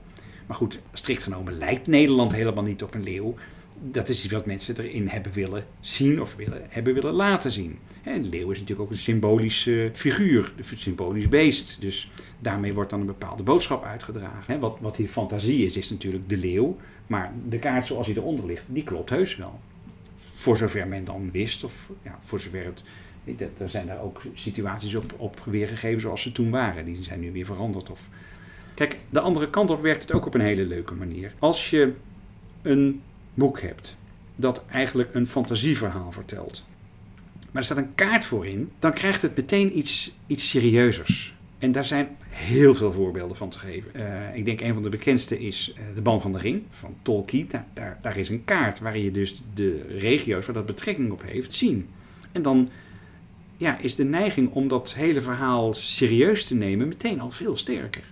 Maar 0.50 0.58
goed, 0.58 0.80
strikt 0.92 1.22
genomen 1.22 1.58
lijkt 1.58 1.86
Nederland 1.86 2.32
helemaal 2.32 2.64
niet 2.64 2.82
op 2.82 2.94
een 2.94 3.02
leeuw. 3.02 3.34
Dat 3.80 4.08
is 4.08 4.24
iets 4.24 4.32
wat 4.32 4.46
mensen 4.46 4.78
erin 4.78 5.08
hebben 5.08 5.32
willen 5.32 5.66
zien 5.80 6.20
of 6.20 6.36
willen, 6.36 6.62
hebben 6.68 6.94
willen 6.94 7.12
laten 7.12 7.50
zien. 7.50 7.78
En 8.02 8.28
leeuw 8.28 8.50
is 8.50 8.58
natuurlijk 8.58 8.80
ook 8.80 8.90
een 8.90 9.02
symbolische 9.02 9.90
figuur, 9.94 10.52
een 10.56 10.78
symbolisch 10.78 11.28
beest. 11.28 11.76
Dus 11.80 12.10
daarmee 12.38 12.74
wordt 12.74 12.90
dan 12.90 13.00
een 13.00 13.06
bepaalde 13.06 13.42
boodschap 13.42 13.84
uitgedragen. 13.84 14.60
Wat, 14.60 14.78
wat 14.80 14.96
die 14.96 15.08
fantasie 15.08 15.66
is, 15.66 15.76
is 15.76 15.90
natuurlijk 15.90 16.28
de 16.28 16.36
leeuw. 16.36 16.76
Maar 17.06 17.32
de 17.48 17.58
kaart 17.58 17.86
zoals 17.86 18.06
die 18.06 18.16
eronder 18.16 18.46
ligt, 18.46 18.64
die 18.66 18.84
klopt 18.84 19.10
heus 19.10 19.36
wel. 19.36 19.60
Voor 20.34 20.56
zover 20.56 20.88
men 20.88 21.04
dan 21.04 21.30
wist, 21.30 21.64
of 21.64 21.90
ja, 22.02 22.18
voor 22.24 22.40
zover 22.40 22.64
het 22.64 22.82
er 23.58 23.68
zijn 23.68 23.86
daar 23.86 24.02
ook 24.02 24.22
situaties 24.34 24.94
op, 24.94 25.14
op 25.16 25.40
weergegeven 25.44 26.00
zoals 26.00 26.22
ze 26.22 26.32
toen 26.32 26.50
waren. 26.50 26.84
Die 26.84 27.02
zijn 27.02 27.20
nu 27.20 27.32
weer 27.32 27.46
veranderd 27.46 27.90
of 27.90 28.08
Kijk, 28.80 28.96
de 29.10 29.20
andere 29.20 29.50
kant 29.50 29.70
op 29.70 29.82
werkt 29.82 30.02
het 30.02 30.12
ook 30.12 30.26
op 30.26 30.34
een 30.34 30.40
hele 30.40 30.64
leuke 30.64 30.94
manier. 30.94 31.32
Als 31.38 31.70
je 31.70 31.92
een 32.62 33.02
boek 33.34 33.60
hebt 33.60 33.96
dat 34.36 34.64
eigenlijk 34.70 35.14
een 35.14 35.26
fantasieverhaal 35.26 36.12
vertelt, 36.12 36.64
maar 37.38 37.48
er 37.52 37.64
staat 37.64 37.76
een 37.76 37.94
kaart 37.94 38.24
voor 38.24 38.46
in, 38.46 38.70
dan 38.78 38.92
krijgt 38.92 39.22
het 39.22 39.36
meteen 39.36 39.78
iets, 39.78 40.14
iets 40.26 40.48
serieuzers. 40.48 41.34
En 41.58 41.72
daar 41.72 41.84
zijn 41.84 42.08
heel 42.28 42.74
veel 42.74 42.92
voorbeelden 42.92 43.36
van 43.36 43.48
te 43.48 43.58
geven. 43.58 43.90
Uh, 43.96 44.36
ik 44.36 44.44
denk 44.44 44.60
een 44.60 44.74
van 44.74 44.82
de 44.82 44.88
bekendste 44.88 45.40
is 45.40 45.74
uh, 45.78 45.84
De 45.94 46.02
Ban 46.02 46.20
van 46.20 46.32
de 46.32 46.38
Ring 46.38 46.62
van 46.70 46.94
Tolkien. 47.02 47.48
Nou, 47.50 47.64
daar, 47.72 47.98
daar 48.02 48.16
is 48.16 48.28
een 48.28 48.44
kaart 48.44 48.78
waarin 48.78 49.02
je 49.02 49.10
dus 49.10 49.42
de 49.54 49.84
regio's 49.88 50.46
waar 50.46 50.54
dat 50.54 50.66
betrekking 50.66 51.10
op 51.10 51.22
heeft 51.22 51.52
zien. 51.52 51.88
En 52.32 52.42
dan 52.42 52.70
ja, 53.56 53.78
is 53.78 53.94
de 53.94 54.04
neiging 54.04 54.50
om 54.50 54.68
dat 54.68 54.94
hele 54.94 55.20
verhaal 55.20 55.74
serieus 55.74 56.44
te 56.44 56.54
nemen 56.54 56.88
meteen 56.88 57.20
al 57.20 57.30
veel 57.30 57.56
sterker. 57.56 58.04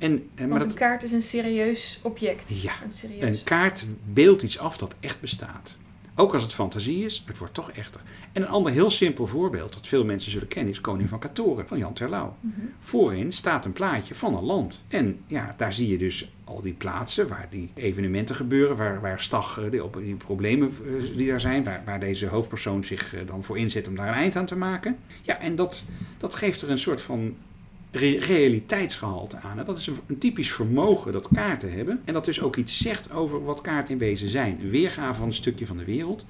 En, 0.00 0.28
en, 0.34 0.48
maar 0.48 0.60
een 0.60 0.74
kaart 0.74 1.02
is 1.02 1.12
een 1.12 1.22
serieus 1.22 2.00
object. 2.02 2.62
Ja, 2.62 2.72
een, 2.84 2.92
serieus... 2.92 3.22
een 3.22 3.44
kaart 3.44 3.86
beeldt 4.12 4.42
iets 4.42 4.58
af 4.58 4.76
dat 4.76 4.94
echt 5.00 5.20
bestaat. 5.20 5.76
Ook 6.14 6.32
als 6.32 6.42
het 6.42 6.54
fantasie 6.54 7.04
is, 7.04 7.22
het 7.26 7.38
wordt 7.38 7.54
toch 7.54 7.70
echter. 7.70 8.00
En 8.32 8.42
een 8.42 8.48
ander 8.48 8.72
heel 8.72 8.90
simpel 8.90 9.26
voorbeeld 9.26 9.72
dat 9.72 9.86
veel 9.86 10.04
mensen 10.04 10.30
zullen 10.30 10.48
kennen 10.48 10.72
is 10.72 10.80
Koning 10.80 11.08
van 11.08 11.18
Katoren 11.18 11.68
van 11.68 11.78
Jan 11.78 11.92
Terlouw. 11.92 12.36
Mm 12.40 12.52
-hmm. 12.56 12.72
Voorin 12.80 13.32
staat 13.32 13.64
een 13.64 13.72
plaatje 13.72 14.14
van 14.14 14.36
een 14.36 14.44
land. 14.44 14.84
En 14.88 15.20
ja, 15.26 15.54
daar 15.56 15.72
zie 15.72 15.88
je 15.88 15.98
dus 15.98 16.32
al 16.44 16.60
die 16.60 16.72
plaatsen 16.72 17.28
waar 17.28 17.46
die 17.50 17.70
evenementen 17.74 18.34
gebeuren, 18.34 18.76
waar, 18.76 19.00
waar 19.00 19.20
Stag, 19.20 19.60
die, 19.70 19.82
die 20.02 20.14
problemen 20.14 20.72
eh, 20.84 21.16
die 21.16 21.28
daar 21.28 21.40
zijn, 21.40 21.64
waar, 21.64 21.82
waar 21.84 22.00
deze 22.00 22.26
hoofdpersoon 22.26 22.84
zich 22.84 23.14
eh, 23.14 23.20
dan 23.26 23.44
voor 23.44 23.58
inzet 23.58 23.88
om 23.88 23.96
daar 23.96 24.08
een 24.08 24.14
eind 24.14 24.36
aan 24.36 24.46
te 24.46 24.56
maken. 24.56 24.96
Ja, 25.22 25.38
en 25.38 25.54
dat, 25.54 25.84
dat 26.18 26.34
geeft 26.34 26.62
er 26.62 26.70
een 26.70 26.78
soort 26.78 27.00
van 27.00 27.34
realiteitsgehalte 27.92 29.36
aan. 29.36 29.64
dat 29.64 29.78
is 29.78 29.86
een, 29.86 30.18
typisch 30.18 30.52
vermogen 30.52 31.12
dat 31.12 31.28
kaarten 31.32 31.72
hebben. 31.72 32.00
En 32.04 32.12
dat 32.12 32.24
dus 32.24 32.40
ook 32.40 32.56
iets 32.56 32.78
zegt 32.78 33.12
over 33.12 33.44
wat 33.44 33.60
kaarten 33.60 33.92
in 33.92 33.98
wezen 33.98 34.28
zijn. 34.28 34.58
Een 34.60 34.70
weergave 34.70 35.18
van 35.18 35.26
een 35.26 35.34
stukje 35.34 35.66
van 35.66 35.76
de 35.76 35.84
wereld. 35.84 36.24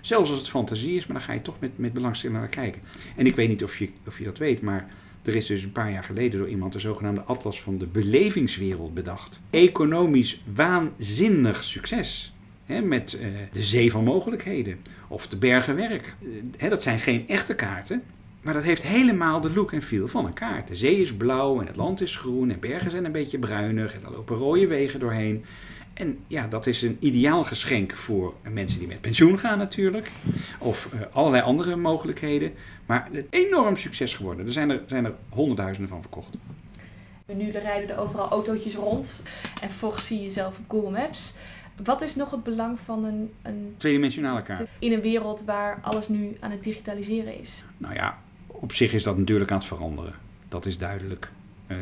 Zelfs 0.00 0.30
als 0.30 0.38
het 0.38 0.48
fantasie 0.48 0.96
is, 0.96 1.06
maar 1.06 1.16
dan 1.16 1.26
ga 1.26 1.32
je 1.32 1.42
toch 1.42 1.60
met, 1.60 1.78
met 1.78 1.92
belangstelling 1.92 2.38
naar 2.38 2.48
kijken. 2.48 2.82
En 3.16 3.26
ik 3.26 3.36
weet 3.36 3.48
niet 3.48 3.64
of 3.64 3.78
je, 3.78 3.88
of 4.06 4.18
je 4.18 4.24
dat 4.24 4.38
weet, 4.38 4.60
maar 4.60 4.88
er 5.22 5.34
is 5.34 5.46
dus 5.46 5.62
een 5.62 5.72
paar 5.72 5.92
jaar 5.92 6.04
geleden 6.04 6.38
door 6.38 6.48
iemand 6.48 6.72
de 6.72 6.78
zogenaamde 6.78 7.22
Atlas 7.22 7.62
van 7.62 7.78
de 7.78 7.86
Belevingswereld 7.86 8.94
bedacht. 8.94 9.42
Economisch 9.50 10.42
waanzinnig 10.54 11.64
succes. 11.64 12.34
Met 12.82 13.18
uh, 13.20 13.26
de 13.52 13.62
zee 13.62 13.90
van 13.90 14.04
mogelijkheden. 14.04 14.78
Of 15.08 15.26
de 15.26 15.36
bergenwerk. 15.36 16.14
Uh, 16.60 16.70
dat 16.70 16.82
zijn 16.82 16.98
geen 16.98 17.28
echte 17.28 17.54
kaarten. 17.54 18.02
Maar 18.40 18.54
dat 18.54 18.62
heeft 18.62 18.82
helemaal 18.82 19.40
de 19.40 19.52
look 19.52 19.72
en 19.72 19.82
feel 19.82 20.08
van 20.08 20.26
een 20.26 20.32
kaart. 20.32 20.68
De 20.68 20.76
zee 20.76 20.96
is 20.96 21.14
blauw 21.14 21.60
en 21.60 21.66
het 21.66 21.76
land 21.76 22.00
is 22.00 22.16
groen 22.16 22.50
en 22.50 22.60
bergen 22.60 22.90
zijn 22.90 23.04
een 23.04 23.12
beetje 23.12 23.38
bruinig 23.38 23.94
en 23.94 24.04
er 24.04 24.10
lopen 24.10 24.36
rode 24.36 24.66
wegen 24.66 25.00
doorheen. 25.00 25.44
En 25.94 26.18
ja, 26.26 26.46
dat 26.46 26.66
is 26.66 26.82
een 26.82 26.96
ideaal 27.00 27.44
geschenk 27.44 27.96
voor 27.96 28.34
mensen 28.52 28.78
die 28.78 28.88
met 28.88 29.00
pensioen 29.00 29.38
gaan 29.38 29.58
natuurlijk. 29.58 30.10
Of 30.58 30.90
uh, 30.94 31.00
allerlei 31.12 31.42
andere 31.42 31.76
mogelijkheden. 31.76 32.52
Maar 32.86 33.08
het 33.12 33.26
is 33.30 33.46
enorm 33.46 33.76
succes 33.76 34.14
geworden. 34.14 34.46
Er 34.46 34.52
zijn 34.52 34.70
er, 34.70 34.82
zijn 34.86 35.04
er 35.04 35.14
honderdduizenden 35.28 35.90
van 35.90 36.00
verkocht. 36.00 36.36
Nu 37.26 37.50
rijden 37.50 37.88
er 37.88 37.98
overal 37.98 38.28
autootjes 38.28 38.74
rond. 38.74 39.22
En 39.62 39.68
vervolgens 39.68 40.06
zie 40.06 40.18
je 40.18 40.24
jezelf 40.24 40.58
op 40.58 40.64
Google 40.68 40.90
Maps. 40.90 41.34
Wat 41.84 42.02
is 42.02 42.14
nog 42.14 42.30
het 42.30 42.42
belang 42.42 42.80
van 42.80 43.04
een, 43.04 43.32
een... 43.42 43.74
Tweedimensionale 43.76 44.42
kaart. 44.42 44.68
In 44.78 44.92
een 44.92 45.00
wereld 45.00 45.44
waar 45.44 45.78
alles 45.82 46.08
nu 46.08 46.36
aan 46.40 46.50
het 46.50 46.62
digitaliseren 46.62 47.40
is. 47.40 47.64
Nou 47.76 47.94
ja, 47.94 48.18
op 48.60 48.72
zich 48.72 48.92
is 48.92 49.02
dat 49.02 49.18
natuurlijk 49.18 49.50
aan 49.50 49.58
het 49.58 49.66
veranderen. 49.66 50.14
Dat 50.48 50.66
is 50.66 50.78
duidelijk. 50.78 51.30
Uh, 51.68 51.76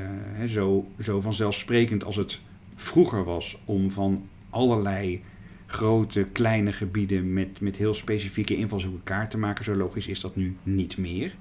zo, 0.48 0.86
zo 1.02 1.20
vanzelfsprekend 1.20 2.04
als 2.04 2.16
het 2.16 2.40
vroeger 2.74 3.24
was 3.24 3.58
om 3.64 3.90
van 3.90 4.28
allerlei 4.50 5.22
grote, 5.66 6.26
kleine 6.32 6.72
gebieden 6.72 7.32
met, 7.32 7.60
met 7.60 7.76
heel 7.76 7.94
specifieke 7.94 8.56
invalshoeken 8.56 9.04
kaart 9.04 9.30
te 9.30 9.38
maken. 9.38 9.64
Zo 9.64 9.74
logisch 9.74 10.06
is 10.06 10.20
dat 10.20 10.36
nu 10.36 10.56
niet 10.62 10.98
meer. 10.98 11.34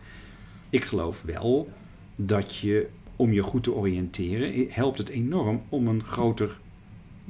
Ik 0.70 0.86
geloof 0.86 1.22
wel 1.22 1.70
dat 2.16 2.56
je, 2.56 2.88
om 3.16 3.34
je 3.34 3.44
goed 3.44 3.64
te 3.64 3.74
oriënteren, 3.74 4.68
helpt 4.70 4.98
het 4.98 5.10
enorm 5.10 5.62
om 5.70 5.88
een 5.88 6.04
groter 6.04 6.58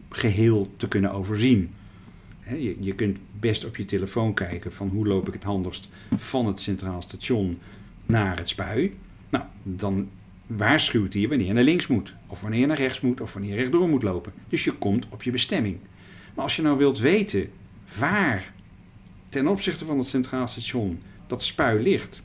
geheel 0.09 0.71
te 0.77 0.87
kunnen 0.87 1.11
overzien. 1.11 1.73
Je, 2.49 2.75
je 2.79 2.95
kunt 2.95 3.17
best 3.39 3.65
op 3.65 3.75
je 3.75 3.85
telefoon 3.85 4.33
kijken 4.33 4.73
van 4.73 4.87
hoe 4.87 5.07
loop 5.07 5.27
ik 5.27 5.33
het 5.33 5.43
handigst 5.43 5.89
van 6.15 6.45
het 6.45 6.59
centraal 6.59 7.01
station 7.01 7.57
naar 8.07 8.37
het 8.37 8.49
spui. 8.49 8.93
Nou, 9.29 9.43
dan 9.63 10.09
waarschuwt 10.47 11.13
hij 11.13 11.27
wanneer 11.27 11.47
je 11.47 11.53
naar 11.53 11.63
links 11.63 11.87
moet, 11.87 12.13
of 12.27 12.41
wanneer 12.41 12.59
je 12.59 12.65
naar 12.65 12.77
rechts 12.77 13.01
moet, 13.01 13.21
of 13.21 13.33
wanneer 13.33 13.51
je 13.51 13.57
rechtdoor 13.57 13.89
moet 13.89 14.03
lopen. 14.03 14.33
Dus 14.49 14.63
je 14.63 14.71
komt 14.71 15.07
op 15.09 15.23
je 15.23 15.31
bestemming. 15.31 15.77
Maar 16.35 16.43
als 16.43 16.55
je 16.55 16.61
nou 16.61 16.77
wilt 16.77 16.99
weten 16.99 17.49
waar 17.99 18.53
ten 19.29 19.47
opzichte 19.47 19.85
van 19.85 19.97
het 19.97 20.07
centraal 20.07 20.47
station 20.47 21.01
dat 21.27 21.43
spui 21.43 21.81
ligt 21.81 22.23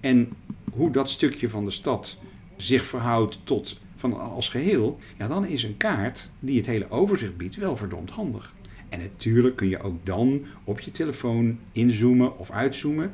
en 0.00 0.32
hoe 0.72 0.90
dat 0.90 1.10
stukje 1.10 1.48
van 1.48 1.64
de 1.64 1.70
stad 1.70 2.18
zich 2.56 2.84
verhoudt 2.84 3.38
tot 3.44 3.80
van 3.96 4.20
als 4.20 4.48
geheel, 4.48 4.98
ja, 5.18 5.28
dan 5.28 5.46
is 5.46 5.62
een 5.62 5.76
kaart 5.76 6.30
die 6.40 6.56
het 6.56 6.66
hele 6.66 6.90
overzicht 6.90 7.36
biedt 7.36 7.56
wel 7.56 7.76
verdomd 7.76 8.10
handig. 8.10 8.54
En 8.88 8.98
natuurlijk 8.98 9.56
kun 9.56 9.68
je 9.68 9.82
ook 9.82 10.06
dan 10.06 10.44
op 10.64 10.80
je 10.80 10.90
telefoon 10.90 11.58
inzoomen 11.72 12.38
of 12.38 12.50
uitzoomen 12.50 13.12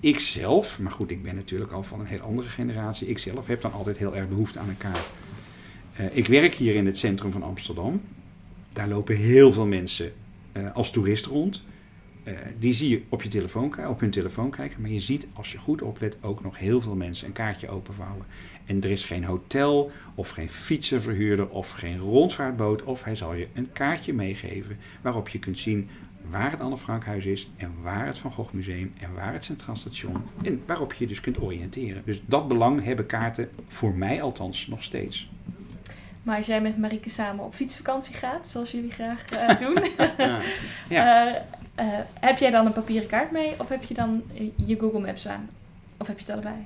ik 0.00 0.18
zelf, 0.18 0.78
maar 0.78 0.92
goed, 0.92 1.10
ik 1.10 1.22
ben 1.22 1.34
natuurlijk 1.34 1.72
al 1.72 1.82
van 1.82 2.00
een 2.00 2.06
heel 2.06 2.20
andere 2.20 2.48
generatie. 2.48 3.08
Ik 3.08 3.18
zelf 3.18 3.46
heb 3.46 3.60
dan 3.60 3.72
altijd 3.72 3.98
heel 3.98 4.16
erg 4.16 4.28
behoefte 4.28 4.58
aan 4.58 4.68
een 4.68 4.78
kaart. 4.78 5.10
Uh, 6.00 6.16
ik 6.16 6.26
werk 6.26 6.54
hier 6.54 6.74
in 6.74 6.86
het 6.86 6.98
centrum 6.98 7.32
van 7.32 7.42
Amsterdam. 7.42 8.00
Daar 8.72 8.88
lopen 8.88 9.16
heel 9.16 9.52
veel 9.52 9.66
mensen 9.66 10.12
uh, 10.52 10.74
als 10.74 10.90
toerist 10.90 11.26
rond. 11.26 11.62
Uh, 12.24 12.34
die 12.58 12.72
zie 12.72 12.88
je 12.88 13.02
op, 13.08 13.22
je 13.22 13.28
telefoon, 13.28 13.88
op 13.88 14.00
hun 14.00 14.10
telefoon 14.10 14.50
kijken. 14.50 14.80
Maar 14.80 14.90
je 14.90 15.00
ziet, 15.00 15.26
als 15.32 15.52
je 15.52 15.58
goed 15.58 15.82
oplet, 15.82 16.16
ook 16.20 16.42
nog 16.42 16.58
heel 16.58 16.80
veel 16.80 16.94
mensen 16.94 17.26
een 17.26 17.32
kaartje 17.32 17.68
openvouwen. 17.68 18.26
En 18.64 18.82
er 18.82 18.90
is 18.90 19.04
geen 19.04 19.24
hotel 19.24 19.90
of 20.14 20.30
geen 20.30 20.50
fietsenverhuurder 20.50 21.48
of 21.48 21.70
geen 21.70 21.98
rondvaartboot. 21.98 22.82
Of 22.82 23.04
hij 23.04 23.14
zal 23.14 23.34
je 23.34 23.48
een 23.52 23.72
kaartje 23.72 24.12
meegeven 24.12 24.78
waarop 25.02 25.28
je 25.28 25.38
kunt 25.38 25.58
zien 25.58 25.88
waar 26.30 26.50
het 26.50 26.60
Anne 26.60 26.78
Frankhuis 26.78 27.26
is 27.26 27.50
en 27.56 27.74
waar 27.82 28.06
het 28.06 28.18
Van 28.18 28.32
Gogh 28.32 28.52
Museum 28.52 28.92
en 29.00 29.14
waar 29.14 29.32
het 29.32 29.44
Centraal 29.44 29.76
Station 29.76 30.22
en 30.42 30.62
waarop 30.66 30.92
je 30.92 31.04
je 31.04 31.08
dus 31.08 31.20
kunt 31.20 31.40
oriënteren. 31.40 32.02
Dus 32.04 32.22
dat 32.26 32.48
belang 32.48 32.84
hebben 32.84 33.06
kaarten 33.06 33.50
voor 33.68 33.94
mij 33.94 34.22
althans 34.22 34.66
nog 34.66 34.82
steeds. 34.82 35.30
Maar 36.22 36.36
als 36.36 36.46
jij 36.46 36.60
met 36.60 36.78
Marieke 36.78 37.10
samen 37.10 37.44
op 37.44 37.54
fietsvakantie 37.54 38.14
gaat, 38.14 38.48
zoals 38.48 38.70
jullie 38.70 38.92
graag 38.92 39.24
uh, 39.32 39.60
doen, 39.66 39.84
ja. 40.88 41.26
uh, 41.28 41.34
uh, 41.80 41.98
heb 42.20 42.38
jij 42.38 42.50
dan 42.50 42.66
een 42.66 42.72
papieren 42.72 43.08
kaart 43.08 43.30
mee 43.30 43.54
of 43.58 43.68
heb 43.68 43.82
je 43.82 43.94
dan 43.94 44.22
je 44.66 44.78
Google 44.78 45.00
Maps 45.00 45.28
aan? 45.28 45.48
Of 45.96 46.06
heb 46.06 46.18
je 46.18 46.24
het 46.24 46.32
allebei? 46.32 46.56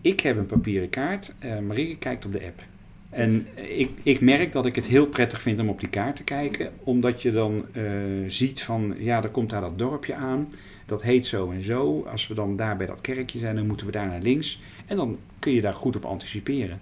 Ik 0.00 0.20
heb 0.20 0.36
een 0.36 0.46
papieren 0.46 0.88
kaart. 0.88 1.32
Marieke 1.66 1.96
kijkt 1.96 2.24
op 2.24 2.32
de 2.32 2.44
app. 2.44 2.62
En 3.10 3.46
ik, 3.54 3.90
ik 4.02 4.20
merk 4.20 4.52
dat 4.52 4.66
ik 4.66 4.74
het 4.74 4.86
heel 4.86 5.06
prettig 5.06 5.40
vind 5.40 5.60
om 5.60 5.68
op 5.68 5.80
die 5.80 5.88
kaart 5.88 6.16
te 6.16 6.24
kijken, 6.24 6.72
omdat 6.82 7.22
je 7.22 7.32
dan 7.32 7.64
uh, 7.72 7.84
ziet 8.26 8.62
van, 8.62 8.94
ja, 8.98 9.22
er 9.22 9.28
komt 9.28 9.50
daar 9.50 9.60
dat 9.60 9.78
dorpje 9.78 10.14
aan, 10.14 10.52
dat 10.86 11.02
heet 11.02 11.26
zo 11.26 11.50
en 11.50 11.64
zo. 11.64 12.06
Als 12.10 12.26
we 12.26 12.34
dan 12.34 12.56
daar 12.56 12.76
bij 12.76 12.86
dat 12.86 13.00
kerkje 13.00 13.38
zijn, 13.38 13.56
dan 13.56 13.66
moeten 13.66 13.86
we 13.86 13.92
daar 13.92 14.06
naar 14.06 14.22
links. 14.22 14.60
En 14.86 14.96
dan 14.96 15.18
kun 15.38 15.52
je 15.52 15.60
daar 15.60 15.74
goed 15.74 15.96
op 15.96 16.04
anticiperen. 16.04 16.80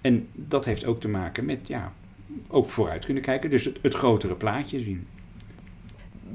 En 0.00 0.28
dat 0.32 0.64
heeft 0.64 0.84
ook 0.84 1.00
te 1.00 1.08
maken 1.08 1.44
met, 1.44 1.58
ja, 1.66 1.92
ook 2.48 2.68
vooruit 2.68 3.04
kunnen 3.04 3.22
kijken, 3.22 3.50
dus 3.50 3.64
het, 3.64 3.78
het 3.82 3.94
grotere 3.94 4.34
plaatje 4.34 4.80
zien 4.80 5.06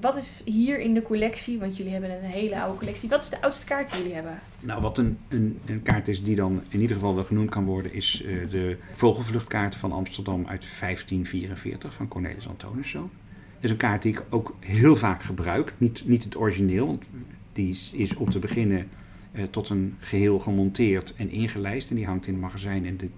wat 0.02 0.18
is 0.18 0.42
hier 0.46 0.80
in 0.80 0.94
de 0.94 1.02
collectie, 1.02 1.60
want 1.60 1.78
jullie 1.78 1.92
hebben 1.92 2.12
een 2.12 2.30
hele 2.30 2.62
oude 2.62 2.78
collectie, 2.78 3.10
wat 3.10 3.22
is 3.24 3.30
de 3.30 3.42
oudste 3.42 3.66
kaart 3.66 3.90
die 3.90 3.98
jullie 3.98 4.14
hebben? 4.14 4.40
Nou, 4.60 4.82
wat 4.82 4.98
een, 4.98 5.18
een, 5.28 5.60
een 5.66 5.82
kaart 5.82 6.08
is 6.08 6.24
die 6.24 6.36
dan 6.36 6.62
in 6.70 6.82
ieder 6.82 6.96
geval 6.96 7.16
wel 7.16 7.24
genoemd 7.24 7.50
kan 7.50 7.66
worden, 7.66 7.94
is 7.94 8.22
uh, 8.26 8.50
de 8.50 8.78
vogelvluchtkaart 8.92 9.76
van 9.76 9.92
Amsterdam 9.92 10.40
uit 10.48 10.66
1544 10.80 11.94
van 11.94 12.08
Cornelis 12.08 12.48
Antoniszoon. 12.48 13.10
Dat 13.56 13.64
is 13.64 13.72
een 13.72 13.78
kaart 13.78 14.02
die 14.02 14.12
ik 14.12 14.24
ook 14.30 14.56
heel 14.60 14.96
vaak 14.96 15.24
gebruik, 15.24 15.74
niet, 15.78 16.08
niet 16.08 16.24
het 16.24 16.38
origineel, 16.38 16.86
want 16.86 17.06
die 17.54 17.70
is, 17.70 17.92
is 17.94 18.16
om 18.16 18.30
te 18.30 18.40
beginnen 18.40 18.90
uh, 19.32 19.44
tot 19.44 19.70
een 19.70 19.96
geheel 20.00 20.40
gemonteerd 20.40 21.14
en 21.16 21.30
ingelijst 21.30 21.90
en 21.90 21.96
die 21.96 22.06
hangt 22.06 22.28
in 22.28 22.34
het 22.34 22.42
magazijn 22.42 22.86
en 22.86 22.98
die 22.98 23.12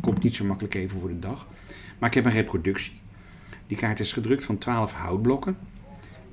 komt 0.00 0.22
niet 0.22 0.34
zo 0.34 0.44
makkelijk 0.44 0.74
even 0.74 1.00
voor 1.00 1.08
de 1.08 1.18
dag. 1.18 1.46
Maar 1.98 2.08
ik 2.08 2.14
heb 2.14 2.24
een 2.24 2.32
reproductie. 2.32 2.92
Die 3.66 3.76
kaart 3.76 4.00
is 4.00 4.12
gedrukt 4.12 4.44
van 4.44 4.58
12 4.58 4.92
houtblokken 4.92 5.56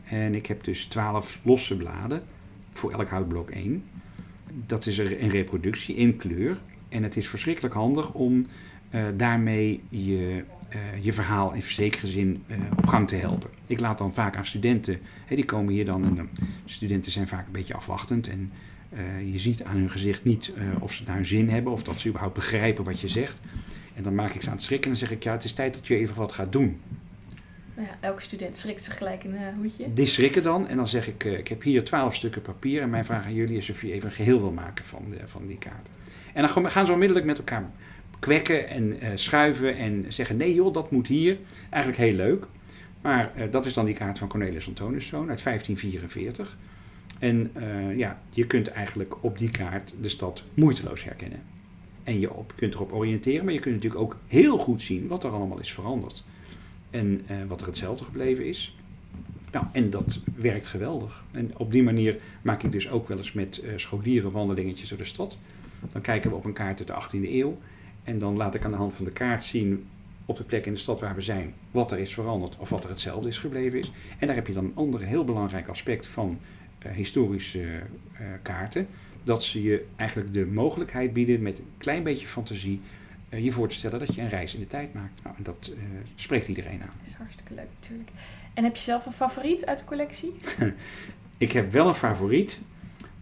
en 0.10 0.36
ik 0.36 0.46
heb 0.46 0.64
dus 0.64 0.86
12 0.86 1.40
losse 1.42 1.78
bladen, 1.78 2.24
voor 2.70 2.92
elk 2.92 3.10
houtblok 3.10 3.50
één. 3.50 3.84
Dat 4.66 4.86
is 4.86 4.98
een 4.98 5.30
reproductie 5.30 5.96
in 5.96 6.16
kleur. 6.16 6.58
En 6.90 7.04
het 7.04 7.18
is 7.18 7.28
verschrikkelijk 7.28 7.74
handig 7.74 8.14
om 8.14 8.46
uh, 8.92 9.04
daarmee 9.18 9.82
je, 9.90 10.44
uh, 10.76 11.04
je 11.04 11.14
verhaal 11.14 11.54
in 11.54 11.64
zekere 11.64 12.08
zin 12.08 12.44
uh, 12.48 12.58
op 12.78 12.88
gang 12.88 13.08
te 13.08 13.16
helpen. 13.16 13.50
Ik 13.68 13.80
laat 13.80 13.98
dan 13.98 14.14
vaak 14.14 14.36
aan 14.36 14.46
studenten, 14.46 15.00
die 15.28 15.46
komen 15.46 15.74
hier 15.74 15.86
dan 15.86 16.04
en 16.04 16.16
de 16.16 16.42
studenten 16.66 17.12
zijn 17.12 17.28
vaak 17.28 17.46
een 17.46 17.52
beetje 17.52 17.74
afwachtend. 17.74 18.28
En 18.28 18.52
je 19.32 19.40
ziet 19.40 19.64
aan 19.64 19.76
hun 19.76 19.90
gezicht 19.90 20.24
niet 20.24 20.54
of 20.80 20.94
ze 20.94 21.04
naar 21.06 21.16
hun 21.16 21.26
zin 21.26 21.50
hebben 21.50 21.72
of 21.74 21.84
dat 21.84 22.00
ze 22.00 22.08
überhaupt 22.08 22.36
begrijpen 22.36 22.84
wat 22.84 23.00
je 23.00 23.08
zegt. 23.08 23.38
En 23.96 24.04
dan 24.04 24.16
maak 24.16 24.34
ik 24.34 24.42
ze 24.42 24.48
aan 24.48 24.56
het 24.56 24.64
schrikken 24.64 24.92
en 24.92 24.98
dan 24.98 25.08
zeg 25.08 25.18
ik, 25.18 25.24
ja, 25.24 25.32
het 25.32 25.44
is 25.44 25.54
tijd 25.54 25.74
dat 25.74 25.88
je 25.88 25.96
even 25.96 26.16
wat 26.16 26.32
gaat 26.32 26.52
doen. 26.52 26.80
Ja, 27.80 27.98
elke 28.00 28.22
student 28.22 28.58
schrikt 28.58 28.84
zich 28.84 28.98
gelijk 28.98 29.24
een 29.24 29.34
uh, 29.34 29.40
hoedje. 29.58 29.94
Die 29.94 30.06
schrikken 30.06 30.44
dan 30.44 30.68
en 30.68 30.78
dan 30.78 30.88
zeg 30.88 31.08
ik, 31.08 31.24
uh, 31.24 31.38
ik 31.38 31.48
heb 31.48 31.62
hier 31.62 31.84
twaalf 31.84 32.16
stukken 32.16 32.42
papier 32.42 32.82
en 32.82 32.90
mijn 32.90 33.06
vraag 33.06 33.26
aan 33.26 33.34
jullie 33.34 33.58
is 33.58 33.70
of 33.70 33.82
je 33.82 33.92
even 33.92 34.10
een 34.10 34.16
geheel 34.16 34.40
wil 34.40 34.52
maken 34.52 34.86
van, 34.86 35.14
van 35.26 35.48
die 35.48 35.58
kaarten. 35.58 35.94
En 36.34 36.48
dan 36.48 36.72
gaan 36.72 36.86
ze 36.86 36.92
onmiddellijk 36.92 37.26
met 37.26 37.38
elkaar 37.38 37.70
kwekken 38.20 38.68
en 38.70 39.04
uh, 39.04 39.10
schuiven 39.16 39.76
en 39.76 40.06
zeggen, 40.08 40.38
nee 40.38 40.54
joh, 40.54 40.74
dat 40.74 40.92
moet 40.92 41.08
hier. 41.08 41.38
Eigenlijk 41.70 42.04
heel 42.04 42.14
leuk. 42.14 42.46
Maar 43.02 43.32
dat 43.52 43.66
is 43.66 43.74
dan 43.74 43.86
die 43.86 43.96
kaart 43.96 44.18
van 44.18 44.28
Cornelis 44.28 44.68
Antoniszoon 44.68 45.30
uit 45.30 45.44
1544. 45.44 46.58
En 47.20 47.52
ja, 47.98 48.22
je 48.30 48.48
kunt 48.48 48.68
eigenlijk 48.68 49.24
op 49.24 49.38
die 49.38 49.52
kaart 49.52 49.96
de 50.02 50.10
stad 50.10 50.44
moeiteloos 50.54 51.04
herkennen. 51.04 51.42
En 52.04 52.20
je 52.20 52.34
op, 52.34 52.54
kunt 52.56 52.74
erop 52.74 52.94
oriënteren, 52.94 53.46
maar 53.46 53.54
je 53.54 53.60
kunt 53.60 53.76
natuurlijk 53.76 54.02
ook 54.02 54.18
heel 54.28 54.58
goed 54.58 54.82
zien 54.82 55.08
wat 55.08 55.24
er 55.24 55.32
allemaal 55.32 55.60
is 55.60 55.74
veranderd 55.74 56.24
en 56.90 57.22
uh, 57.32 57.38
wat 57.48 57.62
er 57.62 57.68
hetzelfde 57.68 58.04
gebleven 58.04 58.46
is. 58.46 58.76
Nou, 59.52 59.66
en 59.72 59.90
dat 59.90 60.20
werkt 60.36 60.68
geweldig. 60.68 61.26
En 61.32 61.58
op 61.58 61.72
die 61.72 61.84
manier 61.84 62.18
maak 62.42 62.64
ik 62.64 62.72
dus 62.72 62.90
ook 62.90 63.08
wel 63.08 63.18
eens 63.18 63.34
met 63.34 63.62
uh, 63.64 63.72
scholieren 63.76 64.32
wandelingetjes 64.32 64.90
door 64.90 64.98
de 64.98 65.04
stad. 65.04 65.40
Dan 65.92 66.02
kijken 66.02 66.30
we 66.30 66.36
op 66.36 66.46
een 66.46 66.54
kaart 66.54 66.92
uit 66.92 67.12
de 67.12 67.18
18e 67.18 67.30
eeuw. 67.32 67.58
En 68.04 68.20
dan 68.20 68.38
laat 68.38 68.56
ik 68.56 68.66
aan 68.66 68.72
de 68.72 68.78
hand 68.78 68.94
van 68.94 69.06
de 69.06 69.12
kaart 69.12 69.44
zien 69.44 69.86
op 70.26 70.38
de 70.38 70.44
plek 70.44 70.66
in 70.66 70.74
de 70.74 70.80
stad 70.80 71.00
waar 71.00 71.16
we 71.16 71.22
zijn, 71.22 71.54
wat 71.72 71.92
er 71.92 72.00
is 72.00 72.14
veranderd 72.14 72.58
of 72.58 72.70
wat 72.70 72.84
er 72.84 72.90
hetzelfde 72.90 73.30
is 73.30 73.38
gebleven 73.38 73.80
is. 73.80 73.92
En 74.20 74.28
daar 74.28 74.36
heb 74.36 74.48
je 74.48 74.54
dan 74.54 74.66
een 74.66 74.76
ander 74.76 75.02
heel 75.02 75.26
belangrijk 75.26 75.68
aspect 75.68 76.08
van 76.08 76.40
uh, 76.86 76.92
historische 76.92 77.82
kaarten. 78.42 78.88
Dat 79.24 79.44
ze 79.44 79.62
je 79.64 79.86
eigenlijk 79.96 80.34
de 80.34 80.46
mogelijkheid 80.46 81.14
bieden 81.14 81.42
met 81.42 81.60
een 81.60 81.66
klein 81.78 82.04
beetje 82.04 82.28
fantasie 82.28 82.82
je 83.30 83.52
voor 83.52 83.68
te 83.68 83.76
stellen 83.76 84.00
dat 84.00 84.16
je 84.16 84.22
een 84.22 84.30
reis 84.30 84.54
in 84.54 84.60
de 84.60 84.68
tijd 84.68 84.94
maakt. 84.94 85.24
Nou, 85.24 85.36
en 85.38 85.44
dat 85.44 85.72
uh, 85.74 85.78
spreekt 86.16 86.48
iedereen 86.48 86.82
aan. 86.82 86.94
Dat 87.00 87.08
is 87.08 87.14
hartstikke 87.14 87.54
leuk 87.54 87.68
natuurlijk. 87.80 88.10
En 88.54 88.64
heb 88.64 88.76
je 88.76 88.82
zelf 88.82 89.06
een 89.06 89.12
favoriet 89.12 89.66
uit 89.66 89.80
de 89.80 89.86
collectie? 89.86 90.36
ik 91.38 91.52
heb 91.52 91.72
wel 91.72 91.88
een 91.88 91.96
favoriet, 91.96 92.62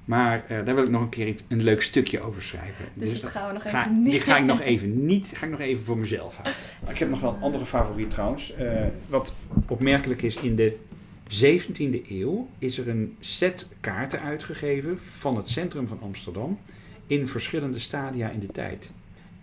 maar 0.06 0.43
uh, 0.43 0.65
daar 0.65 0.76
wil 0.76 0.84
ik 0.84 0.89
nog 0.89 1.02
een 1.02 1.10
keer 1.10 1.28
iets, 1.28 1.43
een 1.48 1.63
leuk 1.63 1.82
stukje 1.82 2.22
over 2.22 2.41
schrijven. 2.41 2.86
Dus, 2.93 3.12
dus 3.12 3.22
dat 3.22 3.30
gaan 3.30 3.48
we 3.48 3.54
nog 3.54 3.70
ga, 3.70 3.82
even 3.82 4.04
niet. 4.04 4.12
Die 4.12 4.22
ga 4.22 4.38
ik 4.38 4.46
nog 4.46 4.62
even 4.62 5.06
niet, 5.06 5.32
ga 5.36 5.46
ik 5.46 5.52
nog 5.52 5.60
even 5.60 5.84
voor 5.84 5.98
mezelf 5.98 6.36
houden. 6.36 6.54
ik 6.88 6.98
heb 6.98 7.10
nog 7.10 7.20
wel 7.20 7.34
een 7.34 7.41
andere 7.41 7.65
favoriet 7.65 8.10
trouwens. 8.10 8.54
wat 9.08 9.34
opmerkelijk 9.67 10.22
is 10.22 10.36
in 10.36 10.56
de 10.56 10.78
17e 11.30 12.10
eeuw 12.10 12.50
is 12.60 12.78
er 12.78 12.89
een 12.89 13.15
set 13.20 13.67
kaarten 13.80 14.22
uitgegeven 14.22 15.00
van 15.00 15.38
het 15.38 15.50
centrum 15.50 15.88
van 15.88 16.00
Amsterdam 16.02 16.60
in 17.08 17.28
verschillende 17.28 17.80
stadia 17.80 18.30
in 18.30 18.39
de 18.39 18.48
tijd. 18.48 18.91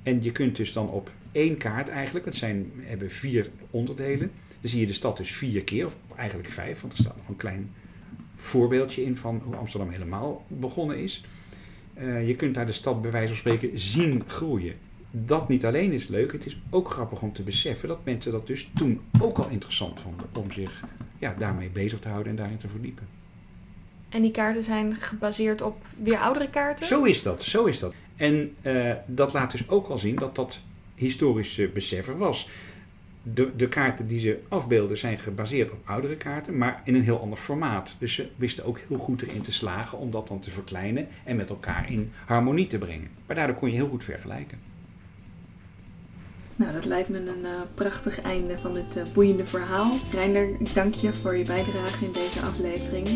En 0.05 0.23
je 0.23 0.33
kunt 0.33 0.57
dus 0.57 0.73
dan 0.73 0.89
op 0.89 1.11
één 1.33 1.57
kaart 1.57 1.89
eigenlijk, 1.89 2.25
het 2.25 2.35
zijn, 2.35 2.73
hebben 2.77 3.11
vier 3.11 3.51
onderdelen, 3.71 4.31
dan 4.61 4.71
zie 4.71 4.81
je 4.81 4.87
de 4.87 4.93
stad 4.93 5.17
dus 5.17 5.31
vier 5.31 5.65
keer, 5.65 5.87
of 5.87 5.97
eigenlijk 6.17 6.49
vijf, 6.49 6.81
want 6.81 6.93
er 6.93 6.99
staat 6.99 7.17
nog 7.17 7.29
een 7.29 7.37
klein 7.37 7.71
voorbeeldje 8.35 9.05
in 9.05 9.17
van 9.17 9.43
hoe 9.45 9.57
Amsterdam 9.57 9.91
helemaal 9.91 10.45
begonnen 10.49 10.99
is. 10.99 11.25
Uh, 11.99 12.27
je 12.29 12.37
kunt 12.37 12.55
daar 12.55 12.67
de 12.67 12.73
stad 12.73 13.03
bij 13.03 13.11
wijze 13.11 13.29
van 13.29 13.37
spreken 13.37 13.79
zien 13.79 14.23
groeien. 14.27 14.75
Dat 15.11 15.49
niet 15.49 15.67
alleen 15.67 15.93
is 15.93 16.09
leuk, 16.09 16.33
het 16.33 16.47
is 16.47 16.61
ook 16.71 16.91
grappig 16.91 17.23
om 17.23 17.33
te 17.33 17.43
beseffen 17.43 17.89
dat 17.89 18.05
mensen 18.05 18.33
dat 18.33 18.47
dus 18.47 18.71
toen 18.75 19.01
ook 19.21 19.39
al 19.39 19.49
interessant 19.49 20.01
vonden 20.01 20.27
om 20.39 20.53
zich 20.53 20.85
ja, 21.19 21.35
daarmee 21.39 21.71
bezig 21.71 22.01
te 22.01 22.09
houden 22.09 22.31
en 22.31 22.37
daarin 22.37 22.57
te 22.57 22.69
verdiepen. 22.69 23.09
En 24.09 24.23
die 24.23 24.31
kaarten 24.31 24.63
zijn 24.63 24.97
gebaseerd 24.97 25.63
op 25.63 25.87
weer 26.03 26.19
oudere 26.19 26.51
kaarten? 26.51 26.87
Zo 26.87 27.05
is 27.05 27.23
dat, 27.23 27.43
zo 27.43 27.65
is 27.65 27.79
dat. 27.79 27.95
En 28.17 28.55
uh, 28.63 28.93
dat 29.07 29.33
laat 29.33 29.51
dus 29.51 29.69
ook 29.69 29.87
al 29.87 29.99
zien 29.99 30.17
dat 30.17 30.35
dat 30.35 30.61
historische 30.95 31.69
besef 31.69 32.07
was 32.07 32.49
de, 33.25 33.57
de 33.57 33.69
kaarten 33.69 34.07
die 34.07 34.21
ze 34.21 34.41
afbeelden 34.49 34.99
zijn 34.99 35.19
gebaseerd 35.19 35.71
op 35.71 35.79
oudere 35.85 36.17
kaarten, 36.17 36.59
maar 36.59 36.81
in 36.85 36.95
een 36.95 37.03
heel 37.03 37.21
ander 37.21 37.39
formaat. 37.39 37.97
Dus 37.99 38.15
ze 38.15 38.29
wisten 38.37 38.65
ook 38.65 38.79
heel 38.89 38.99
goed 38.99 39.23
erin 39.23 39.43
te 39.43 39.53
slagen 39.53 39.99
om 39.99 40.11
dat 40.11 40.29
dan 40.29 40.41
te 40.41 40.51
verkleinen 40.51 41.09
en 41.25 41.37
met 41.37 41.49
elkaar 41.49 41.91
in 41.91 42.13
harmonie 42.27 42.67
te 42.67 42.79
brengen. 42.79 43.09
Maar 43.27 43.37
daardoor 43.37 43.57
kon 43.57 43.69
je 43.69 43.75
heel 43.75 43.89
goed 43.89 44.05
vergelijken. 44.05 44.59
Nou, 46.57 46.73
dat 46.73 46.85
lijkt 46.85 47.09
me 47.09 47.19
een 47.19 47.43
uh, 47.43 47.51
prachtig 47.75 48.21
einde 48.21 48.59
van 48.59 48.75
dit 48.75 48.97
uh, 48.97 49.03
boeiende 49.13 49.45
verhaal. 49.47 49.93
Reinder, 50.13 50.49
ik 50.59 50.75
dank 50.75 50.95
je 50.95 51.13
voor 51.13 51.37
je 51.37 51.45
bijdrage 51.45 52.05
in 52.05 52.13
deze 52.13 52.41
aflevering. 52.41 53.09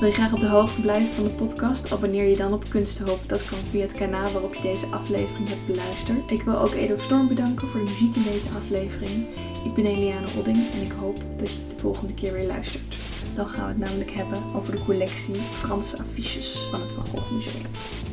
Wil 0.00 0.08
je 0.08 0.14
graag 0.14 0.32
op 0.32 0.40
de 0.40 0.48
hoogte 0.48 0.80
blijven 0.80 1.14
van 1.14 1.24
de 1.24 1.30
podcast? 1.30 1.92
Abonneer 1.92 2.24
je 2.24 2.36
dan 2.36 2.52
op 2.52 2.64
Kunsthoop. 2.68 3.20
Dat 3.26 3.44
kan 3.44 3.58
via 3.58 3.82
het 3.82 3.92
kanaal 3.92 4.32
waarop 4.32 4.54
je 4.54 4.62
deze 4.62 4.86
aflevering 4.86 5.48
hebt 5.48 5.66
beluisterd. 5.66 6.30
Ik 6.30 6.42
wil 6.42 6.58
ook 6.58 6.72
Edo 6.72 6.98
Storm 6.98 7.28
bedanken 7.28 7.68
voor 7.68 7.84
de 7.84 7.90
muziek 7.90 8.16
in 8.16 8.32
deze 8.32 8.54
aflevering. 8.56 9.26
Ik 9.64 9.74
ben 9.74 9.86
Eliane 9.86 10.26
Odding 10.38 10.58
en 10.72 10.82
ik 10.82 10.92
hoop 10.92 11.16
dat 11.38 11.50
je 11.50 11.60
de 11.68 11.78
volgende 11.78 12.14
keer 12.14 12.32
weer 12.32 12.46
luistert. 12.46 12.96
Dan 13.34 13.48
gaan 13.48 13.64
we 13.64 13.70
het 13.70 13.90
namelijk 13.90 14.10
hebben 14.10 14.38
over 14.54 14.72
de 14.72 14.84
collectie 14.84 15.34
Franse 15.34 15.98
affiches 15.98 16.68
van 16.70 16.80
het 16.80 16.92
Van 16.92 17.06
Gogh 17.06 17.30
Museum. 17.30 18.03